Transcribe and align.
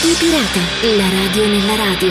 Radio 0.00 0.16
Pirata, 0.16 0.96
la 0.96 1.08
radio 1.10 1.46
nella 1.46 1.76
radio. 1.76 2.08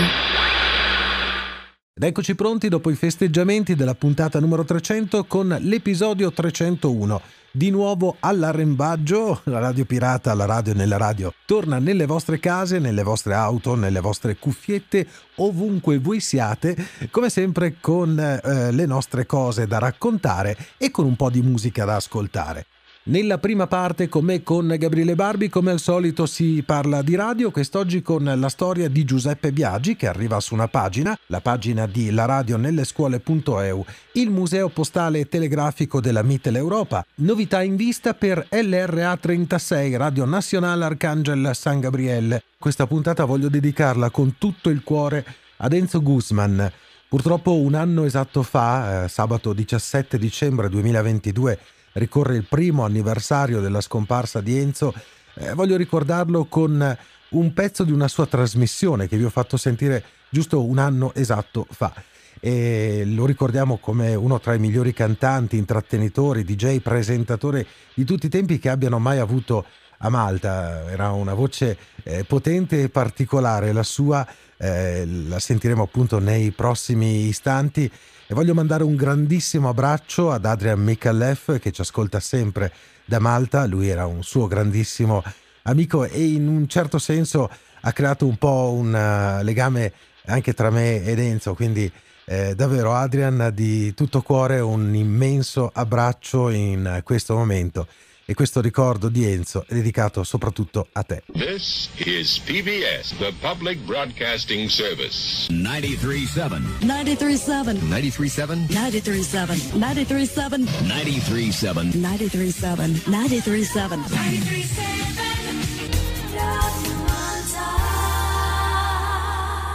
Ed 1.96 2.04
eccoci 2.04 2.36
pronti 2.36 2.70
dopo 2.70 2.92
i 2.92 2.96
festeggiamenti 2.96 3.74
della 3.74 3.96
puntata 3.96 4.40
numero 4.40 4.64
300 4.64 5.24
con 5.24 5.58
l'episodio 5.60 6.32
301. 6.32 7.20
Di 7.52 7.72
nuovo 7.72 8.18
all'arrembaggio, 8.20 9.42
la 9.46 9.58
radio 9.58 9.86
pirata, 9.86 10.36
la 10.36 10.46
radio 10.46 10.76
nella 10.76 10.98
radio, 10.98 11.34
torna 11.48 11.80
nelle 11.80 12.06
vostre 12.06 12.40
case, 12.40 12.78
nelle 12.78 13.02
vostre 13.02 13.34
auto, 13.34 13.74
nelle 13.74 14.02
vostre 14.02 14.38
cuffiette, 14.38 15.08
ovunque 15.38 15.98
voi 15.98 16.20
siate, 16.20 16.78
come 17.10 17.32
sempre 17.32 17.78
con 17.82 18.20
eh, 18.20 18.72
le 18.72 18.86
nostre 18.86 19.26
cose 19.26 19.66
da 19.66 19.80
raccontare 19.80 20.56
e 20.78 20.92
con 20.92 21.06
un 21.06 21.16
po' 21.16 21.32
di 21.32 21.42
musica 21.42 21.86
da 21.86 21.96
ascoltare. 21.96 22.68
Nella 23.02 23.38
prima 23.38 23.66
parte 23.66 24.10
con 24.10 24.26
me 24.26 24.44
con 24.44 24.76
Gabriele 24.78 25.16
Barbi 25.16 25.48
come 25.48 25.72
al 25.72 25.80
solito 25.80 26.26
si 26.26 26.62
parla 26.64 27.02
di 27.02 27.16
radio, 27.16 27.50
quest'oggi 27.50 28.02
con 28.02 28.24
la 28.24 28.50
storia 28.50 28.90
di 28.90 29.06
Giuseppe 29.06 29.54
Biagi 29.54 29.96
che 29.96 30.06
arriva 30.06 30.40
su 30.42 30.54
una 30.54 30.68
pagina, 30.68 31.18
la 31.28 31.40
pagina 31.40 31.88
di 31.88 32.12
La 32.12 32.26
Radio 32.26 32.58
nelle 32.58 32.84
scuole.eu, 32.84 33.86
il 34.14 34.30
Museo 34.30 34.68
Postale 34.68 35.20
e 35.20 35.30
Telegrafico 35.30 36.02
della 36.02 36.24
Mittel 36.24 36.58
Europa, 36.58 37.04
novità 37.16 37.64
in 37.64 37.78
vista 37.78 38.14
per 38.14 38.46
LRA 38.52 39.16
36 39.16 39.96
Radio 39.96 40.26
Nazionale 40.26 40.84
Arcangel 40.84 41.52
San 41.54 41.80
Gabriele. 41.80 42.44
Questa 42.60 42.86
puntata 42.86 43.24
voglio 43.24 43.48
dedicarla 43.48 44.10
con 44.10 44.36
tutto 44.38 44.70
il 44.70 44.84
cuore 44.84 45.26
ad 45.58 45.72
Enzo 45.72 46.02
Guzman. 46.02 46.70
Purtroppo 47.08 47.56
un 47.56 47.74
anno 47.74 48.04
esatto 48.04 48.44
fa, 48.44 49.06
eh, 49.06 49.08
sabato 49.08 49.54
17 49.54 50.20
dicembre 50.20 50.70
2022, 50.70 51.60
ricorre 51.94 52.36
il 52.36 52.46
primo 52.48 52.84
anniversario 52.84 53.62
della 53.62 53.82
scomparsa 53.82 54.42
di 54.42 54.58
Enzo, 54.58 54.94
eh, 55.36 55.54
voglio 55.54 55.78
ricordarlo 55.78 56.46
con 56.46 56.98
un 57.30 57.54
pezzo 57.54 57.84
di 57.84 57.92
una 57.92 58.08
sua 58.08 58.26
trasmissione 58.26 59.08
che 59.08 59.18
vi 59.18 59.24
ho 59.24 59.30
fatto 59.30 59.58
sentire 59.58 60.04
giusto 60.30 60.64
un 60.64 60.78
anno 60.78 61.14
esatto 61.14 61.66
fa. 61.70 61.94
E 62.42 63.04
lo 63.06 63.26
ricordiamo 63.26 63.78
come 63.78 64.16
uno 64.16 64.40
tra 64.40 64.54
i 64.54 64.60
migliori 64.60 64.94
cantanti, 64.94 65.58
intrattenitori, 65.58 66.46
DJ, 66.46 66.80
presentatori 66.80 67.66
di 67.94 68.06
tutti 68.06 68.28
i 68.28 68.30
tempi 68.30 68.60
che 68.60 68.70
abbiano 68.70 68.98
mai 68.98 69.20
avuto 69.20 69.66
a 69.98 70.10
Malta. 70.10 70.90
Era 70.90 71.12
una 71.12 71.34
voce 71.34 71.78
eh, 72.04 72.24
potente 72.24 72.84
e 72.84 72.90
particolare, 72.90 73.74
la 73.74 73.84
sua 73.84 74.26
eh, 74.58 75.06
la 75.06 75.40
sentiremo 75.40 75.84
appunto 75.84 76.20
nei 76.20 76.52
prossimi 76.52 77.28
istanti 77.28 77.92
e 78.32 78.36
voglio 78.36 78.54
mandare 78.54 78.84
un 78.84 78.96
grandissimo 78.96 79.70
abbraccio 79.70 80.30
ad 80.32 80.46
Adrian 80.46 80.80
Mikalev 80.80 81.58
che 81.58 81.72
ci 81.72 81.82
ascolta 81.82 82.20
sempre 82.20 82.72
da 83.04 83.18
Malta, 83.18 83.66
lui 83.66 83.88
era 83.88 84.06
un 84.06 84.22
suo 84.22 84.46
grandissimo 84.46 85.24
amico 85.64 86.06
e 86.06 86.24
in 86.26 86.48
un 86.48 86.68
certo 86.68 87.00
senso 87.00 87.50
ha 87.82 87.92
creato 87.92 88.28
un 88.28 88.38
po' 88.38 88.72
un 88.72 88.94
uh, 88.94 89.44
legame 89.44 89.92
anche 90.28 90.54
tra 90.54 90.70
me 90.70 91.04
ed 91.04 91.18
Enzo, 91.18 91.56
quindi 91.56 91.92
eh, 92.26 92.54
davvero 92.54 92.94
Adrian 92.94 93.50
di 93.52 93.96
tutto 93.96 94.22
cuore 94.22 94.60
un 94.60 94.94
immenso 94.94 95.72
abbraccio 95.74 96.50
in 96.50 97.02
questo 97.04 97.34
momento 97.34 97.88
e 98.30 98.36
questo 98.36 98.62
ricordo 98.62 99.10
di 99.10 99.26
Enzo 99.26 99.66
è 99.68 99.74
dedicato 99.74 100.24
soprattutto 100.24 100.90
a 100.92 101.02
te. 101.02 101.24
This 101.34 101.90
is 101.96 102.38
PBS, 102.38 103.18
the 103.18 103.34
Public 103.42 103.80
Broadcasting 103.80 104.70
Service. 104.70 105.52
937 105.52 106.86
937 106.86 107.74
937 107.88 108.68
937 108.70 109.80
937 109.80 110.58
937 110.86 111.90
937 111.90 113.02
937 113.08 113.98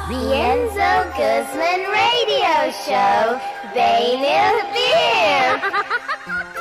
The 0.06 0.32
Enzo 0.32 1.10
Guzman 1.16 1.90
Radio 1.90 2.70
Show. 2.86 3.40
They 3.74 4.14
live 4.16 4.62
here. 4.72 6.53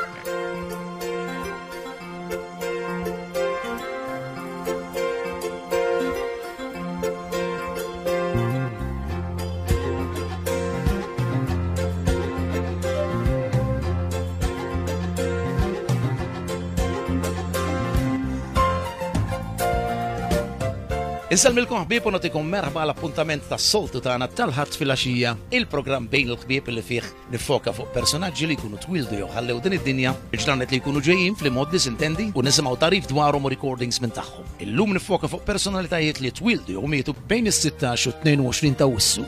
Insalmilkom 21.34 21.88
ħbib 21.88 22.06
u 22.06 22.12
notikom 22.14 22.46
merħba 22.46 22.84
l-appuntament 22.84 23.48
ta' 23.50 23.58
soltu 23.58 23.98
tagħna 24.06 24.28
tal-ħadd 24.38 24.76
fil-għaxija, 24.78 25.32
il-programm 25.58 26.06
bejn 26.12 26.30
il-ħbieb 26.30 26.68
li 26.70 26.84
fih 26.86 27.08
nifoka 27.34 27.74
fuq 27.74 27.90
personaġġi 27.96 28.50
li 28.52 28.58
jkunu 28.60 28.78
twildu 28.84 29.18
jew 29.18 29.30
ħallew 29.34 29.64
din 29.64 29.74
id-dinja, 29.80 30.12
il-ġranet 30.30 30.70
li 30.70 30.78
jkunu 30.78 31.02
ġejjin 31.08 31.40
fl-mod 31.40 31.74
disintendi 31.74 32.28
u 32.38 32.44
nisimgħu 32.46 32.76
tarif 32.84 33.10
dwarhom 33.10 33.50
u 33.50 33.54
recordings 33.56 33.98
minn 34.04 34.14
tagħhom. 34.14 34.52
Illum 34.68 34.94
nifoka 34.94 35.32
fuq 35.32 35.42
personalitajiet 35.48 36.22
li 36.22 36.30
twildu 36.38 36.76
jew 36.76 36.86
mietu 36.92 37.18
bejn 37.18 37.50
is-16 37.50 38.12
u 38.12 38.16
22 38.22 38.78
ta' 38.78 38.92
wissu. 38.94 39.26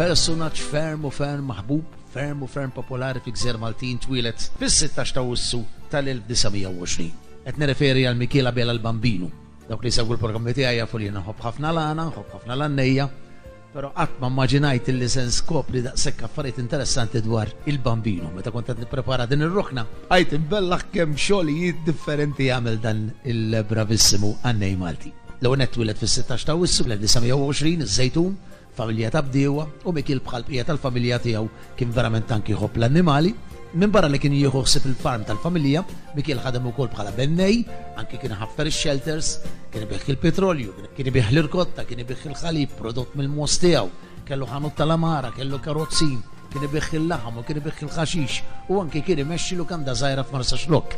Personaġġ 0.00 0.66
ferm 0.72 1.04
u 1.04 1.12
ferm 1.12 1.52
maħbub, 1.52 2.04
ferm 2.16 2.48
u 2.48 2.48
ferm 2.48 2.72
popolari 2.72 3.20
fi 3.20 3.36
gżer 3.36 3.60
Maltin 3.60 4.00
twilet 4.00 4.48
fis-16 4.56 5.18
ta' 5.18 5.28
wissu 5.28 5.66
tal-1920. 5.94 7.10
Et 7.44 7.58
nereferi 7.60 8.04
għal 8.08 8.18
Mikiela 8.18 8.52
Bela 8.56 8.74
l-Bambinu. 8.74 9.30
Dawk 9.68 9.84
li 9.84 9.92
segwu 9.94 10.16
l-programmi 10.16 10.52
tiegħi 10.56 10.80
jafu 10.80 11.00
li 11.00 11.10
nħobb 11.12 11.44
ħafna 11.44 11.72
lana, 11.72 12.08
nħobb 12.10 12.34
ħafna 12.34 12.56
l-annejja, 12.56 13.06
pero 13.74 13.90
qatt 13.96 14.20
ma 14.22 14.28
immaġinajt 14.30 14.90
li 14.94 15.08
se 15.10 15.24
skopri 15.34 15.82
daqshekk 15.82 16.26
affarijiet 16.28 16.60
interessanti 16.62 17.22
dwar 17.24 17.50
il-bambinu. 17.70 18.30
Meta 18.36 18.52
kont 18.54 18.68
qed 18.70 18.82
nipprepara 18.84 19.26
din 19.30 19.46
ir-ruħna, 19.46 19.86
għajt 20.12 20.34
imbellaħ 20.38 20.84
kemm 20.94 21.16
xogħlijiet 21.18 21.84
differenti 21.88 22.50
jagħmel 22.50 22.80
dan 22.84 23.06
il-bravissimu 23.24 24.34
Annej 24.50 24.76
Malti. 24.78 25.14
L-ewwel 25.40 25.64
nett 25.64 25.74
twilet 25.74 25.98
fis-16 26.00 26.46
ta' 26.48 26.58
wissu 26.60 26.86
l-1920 26.86 27.88
iż-żejtun, 27.88 28.36
familja 28.74 29.10
ta' 29.14 29.24
bdiewa 29.26 29.66
u 29.84 29.92
Mikil 29.96 30.22
bħal 30.24 30.46
bqija 30.46 30.68
tal-familja 30.68 31.18
tiegħu 31.24 31.50
kien 31.78 31.92
verament 31.94 32.30
anki 32.34 32.54
jħobb 32.54 32.78
l-annimali 32.78 33.34
minn 33.74 33.90
barra 33.90 34.08
li 34.10 34.20
kien 34.22 34.34
jieħu 34.34 34.60
ħsib 34.62 34.84
il-farm 34.90 35.24
tal-familja, 35.26 35.82
mikiel 36.14 36.40
ħadem 36.42 36.68
ukoll 36.70 36.90
bħala 36.92 37.14
bennej, 37.16 37.64
anki 37.98 38.20
kien 38.22 38.36
ħaffer 38.38 38.70
il-shelters, 38.70 39.30
kien 39.72 39.86
biħ 39.90 40.10
il-petrolju, 40.14 40.74
kien 40.94 41.10
biħ 41.14 41.32
l-irkotta, 41.32 41.86
kien 41.88 42.04
biħ 42.06 42.28
il-ħalib, 42.30 42.76
prodott 42.78 43.16
mill-mos 43.18 43.58
tiegħu, 43.64 43.90
kellu 44.28 44.46
ħanut 44.50 44.78
tal-amara, 44.78 45.32
kellu 45.34 45.58
karozzin, 45.64 46.20
kien 46.52 46.68
ibih 46.68 46.92
il-laħam 47.00 47.40
u 47.40 47.46
kien 47.48 47.58
biħ 47.64 47.82
il-ħaxix 47.88 48.70
u 48.70 48.78
anki 48.82 49.02
kien 49.02 49.24
imexxi 49.24 49.58
lu 49.58 49.66
kanda 49.66 49.96
żgħira 49.98 50.26
f'Marsa 50.28 50.60
Xlok. 50.60 50.94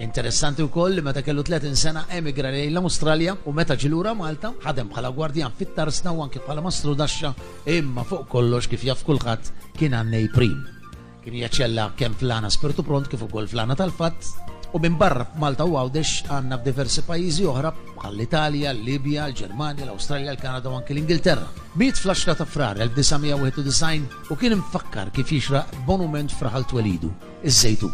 Interessanti 0.00 0.64
wkoll 0.64 0.96
li 0.96 1.04
meta 1.04 1.20
kellu 1.24 1.44
30 1.44 1.76
sena 1.76 2.06
emigra 2.16 2.52
lejn 2.52 2.72
l-Awstralja 2.72 3.36
u 3.44 3.52
meta 3.56 3.76
ġilura 3.76 4.14
Malta 4.16 4.54
ħadem 4.64 4.88
bħala 4.92 5.12
gwardjan 5.16 5.56
fit-tarsna 5.56 6.16
u 6.16 6.24
anki 6.24 6.40
bħala 6.40 6.64
mastru 6.64 6.96
daxxa 6.96 7.34
imma 7.76 8.08
fuq 8.08 8.28
kollox 8.32 8.72
kif 8.72 8.88
jaf 8.88 9.04
kulħadd 9.08 9.54
kien 9.76 9.96
għannej 9.96 10.32
prim 10.32 10.79
kien 11.24 11.36
jaċċella 11.42 11.90
kemm 11.98 12.16
flana 12.20 12.50
spirtu 12.52 12.84
pront 12.86 13.08
kif 13.10 13.22
ukoll 13.26 13.48
flana 13.50 13.76
tal-fatt 13.76 14.50
u 14.72 14.78
minn 14.78 14.96
barra 14.98 15.24
f'Malta 15.26 15.66
u 15.66 15.74
Għawdex 15.74 16.30
għandna 16.30 16.58
f'diversi 16.60 17.02
pajjiżi 17.06 17.46
oħra 17.50 17.72
bħal 17.74 18.14
l-Italja, 18.14 18.70
l-Libja, 18.74 19.26
l-Ġermanja, 19.28 19.86
l-Awstralja, 19.86 20.34
l-Kanada 20.34 20.70
u 20.70 20.78
anke 20.78 20.94
l-Ingilterra. 20.94 21.48
Miet 21.80 21.98
fl-10 21.98 22.38
ta' 22.38 22.46
frar 22.46 22.78
1991 22.78 24.30
u 24.30 24.38
kien 24.38 24.56
infakkar 24.56 25.10
kif 25.16 25.34
jixraq 25.34 25.74
monument 25.90 26.32
fraħal 26.38 26.68
twelidu, 26.70 27.10
iż-żejtu. 27.42 27.90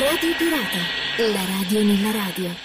Radio 0.00 0.34
Pirata, 0.40 0.84
la 1.36 1.46
radio 1.52 1.86
nella 1.92 2.16
radio. 2.16 2.56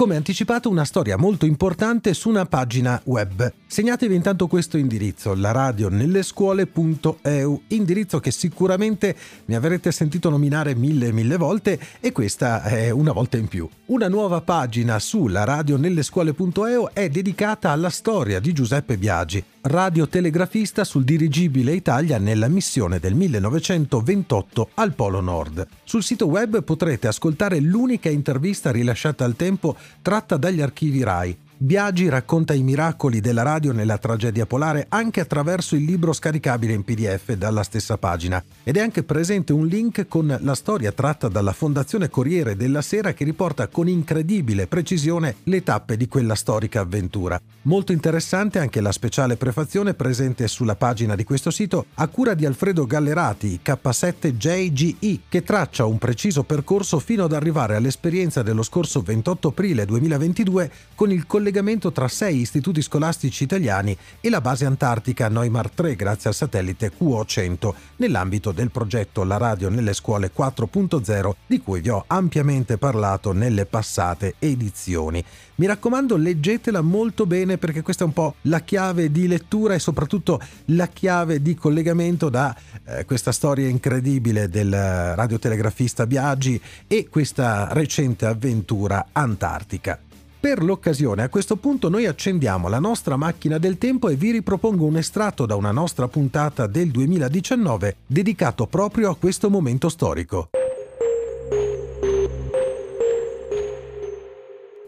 Come 0.00 0.16
anticipato 0.16 0.70
una 0.70 0.86
storia 0.86 1.18
molto 1.18 1.44
importante 1.44 2.14
su 2.14 2.30
una 2.30 2.46
pagina 2.46 2.98
web. 3.04 3.52
Segnatevi 3.66 4.14
intanto 4.14 4.46
questo 4.46 4.78
indirizzo, 4.78 5.34
la 5.34 5.50
radio 5.50 5.90
nelle 5.90 6.22
scuole.eu, 6.22 7.62
indirizzo 7.66 8.18
che 8.18 8.30
sicuramente 8.30 9.14
mi 9.44 9.54
avrete 9.54 9.92
sentito 9.92 10.30
nominare 10.30 10.74
mille 10.74 11.08
e 11.08 11.12
mille 11.12 11.36
volte 11.36 11.78
e 12.00 12.12
questa 12.12 12.62
è 12.62 12.88
una 12.88 13.12
volta 13.12 13.36
in 13.36 13.46
più. 13.46 13.68
Una 13.88 14.08
nuova 14.08 14.40
pagina 14.40 14.98
su 14.98 15.26
la 15.26 15.44
radio 15.44 15.76
nelle 15.76 16.02
scuole.eu 16.02 16.88
è 16.94 17.10
dedicata 17.10 17.68
alla 17.68 17.90
storia 17.90 18.40
di 18.40 18.54
Giuseppe 18.54 18.96
Biagi, 18.96 19.44
radiotelegrafista 19.62 20.84
sul 20.84 21.04
dirigibile 21.04 21.72
Italia 21.72 22.18
nella 22.18 22.48
missione 22.48 22.98
del 22.98 23.14
1928 23.14 24.70
al 24.74 24.94
Polo 24.94 25.20
Nord. 25.20 25.66
Sul 25.84 26.02
sito 26.02 26.26
web 26.26 26.62
potrete 26.62 27.06
ascoltare 27.08 27.60
l'unica 27.60 28.08
intervista 28.08 28.70
rilasciata 28.70 29.24
al 29.24 29.36
tempo 29.36 29.76
tratta 30.02 30.36
dagli 30.36 30.60
archivi 30.60 31.02
RAI. 31.02 31.36
Biagi 31.62 32.08
racconta 32.08 32.54
i 32.54 32.62
miracoli 32.62 33.20
della 33.20 33.42
radio 33.42 33.72
nella 33.72 33.98
tragedia 33.98 34.46
polare 34.46 34.86
anche 34.88 35.20
attraverso 35.20 35.76
il 35.76 35.84
libro 35.84 36.14
scaricabile 36.14 36.72
in 36.72 36.84
PDF 36.84 37.34
dalla 37.34 37.62
stessa 37.64 37.98
pagina 37.98 38.42
ed 38.62 38.78
è 38.78 38.80
anche 38.80 39.02
presente 39.02 39.52
un 39.52 39.66
link 39.66 40.08
con 40.08 40.38
la 40.40 40.54
storia 40.54 40.90
tratta 40.90 41.28
dalla 41.28 41.52
Fondazione 41.52 42.08
Corriere 42.08 42.56
della 42.56 42.80
Sera 42.80 43.12
che 43.12 43.24
riporta 43.24 43.68
con 43.68 43.88
incredibile 43.88 44.68
precisione 44.68 45.36
le 45.44 45.62
tappe 45.62 45.98
di 45.98 46.08
quella 46.08 46.34
storica 46.34 46.80
avventura. 46.80 47.38
Molto 47.64 47.92
interessante 47.92 48.58
anche 48.58 48.80
la 48.80 48.90
speciale 48.90 49.36
prefazione 49.36 49.92
presente 49.92 50.48
sulla 50.48 50.76
pagina 50.76 51.14
di 51.14 51.24
questo 51.24 51.50
sito 51.50 51.88
a 51.96 52.08
cura 52.08 52.32
di 52.32 52.46
Alfredo 52.46 52.86
Gallerati, 52.86 53.60
K7JGE, 53.62 55.18
che 55.28 55.42
traccia 55.42 55.84
un 55.84 55.98
preciso 55.98 56.42
percorso 56.42 56.98
fino 57.00 57.24
ad 57.24 57.34
arrivare 57.34 57.76
all'esperienza 57.76 58.42
dello 58.42 58.62
scorso 58.62 59.02
28 59.02 59.48
aprile 59.48 59.84
2022 59.84 60.70
con 60.94 61.10
il 61.10 61.26
collegamento 61.26 61.48
tra 61.92 62.08
sei 62.08 62.40
istituti 62.40 62.80
scolastici 62.80 63.42
italiani 63.44 63.96
e 64.20 64.30
la 64.30 64.40
base 64.40 64.64
antartica 64.64 65.28
Neumar 65.28 65.70
3 65.70 65.96
grazie 65.96 66.30
al 66.30 66.36
satellite 66.36 66.92
QO100 66.98 67.74
nell'ambito 67.96 68.52
del 68.52 68.70
progetto 68.70 69.24
La 69.24 69.36
radio 69.36 69.68
nelle 69.68 69.92
scuole 69.92 70.30
4.0 70.36 71.32
di 71.46 71.60
cui 71.60 71.80
vi 71.80 71.88
ho 71.88 72.04
ampiamente 72.06 72.78
parlato 72.78 73.32
nelle 73.32 73.66
passate 73.66 74.34
edizioni. 74.38 75.24
Mi 75.56 75.66
raccomando, 75.66 76.16
leggetela 76.16 76.80
molto 76.80 77.26
bene 77.26 77.58
perché 77.58 77.82
questa 77.82 78.04
è 78.04 78.06
un 78.06 78.12
po' 78.12 78.36
la 78.42 78.60
chiave 78.60 79.10
di 79.10 79.26
lettura 79.26 79.74
e 79.74 79.78
soprattutto 79.78 80.40
la 80.66 80.86
chiave 80.86 81.42
di 81.42 81.54
collegamento 81.54 82.30
da 82.30 82.56
eh, 82.84 83.04
questa 83.04 83.32
storia 83.32 83.68
incredibile 83.68 84.48
del 84.48 84.72
radiotelegrafista 84.72 86.06
Biagi 86.06 86.60
e 86.86 87.08
questa 87.08 87.68
recente 87.72 88.24
avventura 88.24 89.08
antartica. 89.12 89.98
Per 90.40 90.62
l'occasione, 90.62 91.22
a 91.22 91.28
questo 91.28 91.56
punto 91.56 91.90
noi 91.90 92.06
accendiamo 92.06 92.68
la 92.68 92.78
nostra 92.78 93.16
macchina 93.16 93.58
del 93.58 93.76
tempo 93.76 94.08
e 94.08 94.14
vi 94.14 94.30
ripropongo 94.30 94.86
un 94.86 94.96
estratto 94.96 95.44
da 95.44 95.54
una 95.54 95.70
nostra 95.70 96.08
puntata 96.08 96.66
del 96.66 96.90
2019 96.90 97.96
dedicato 98.06 98.66
proprio 98.66 99.10
a 99.10 99.16
questo 99.16 99.50
momento 99.50 99.90
storico. 99.90 100.48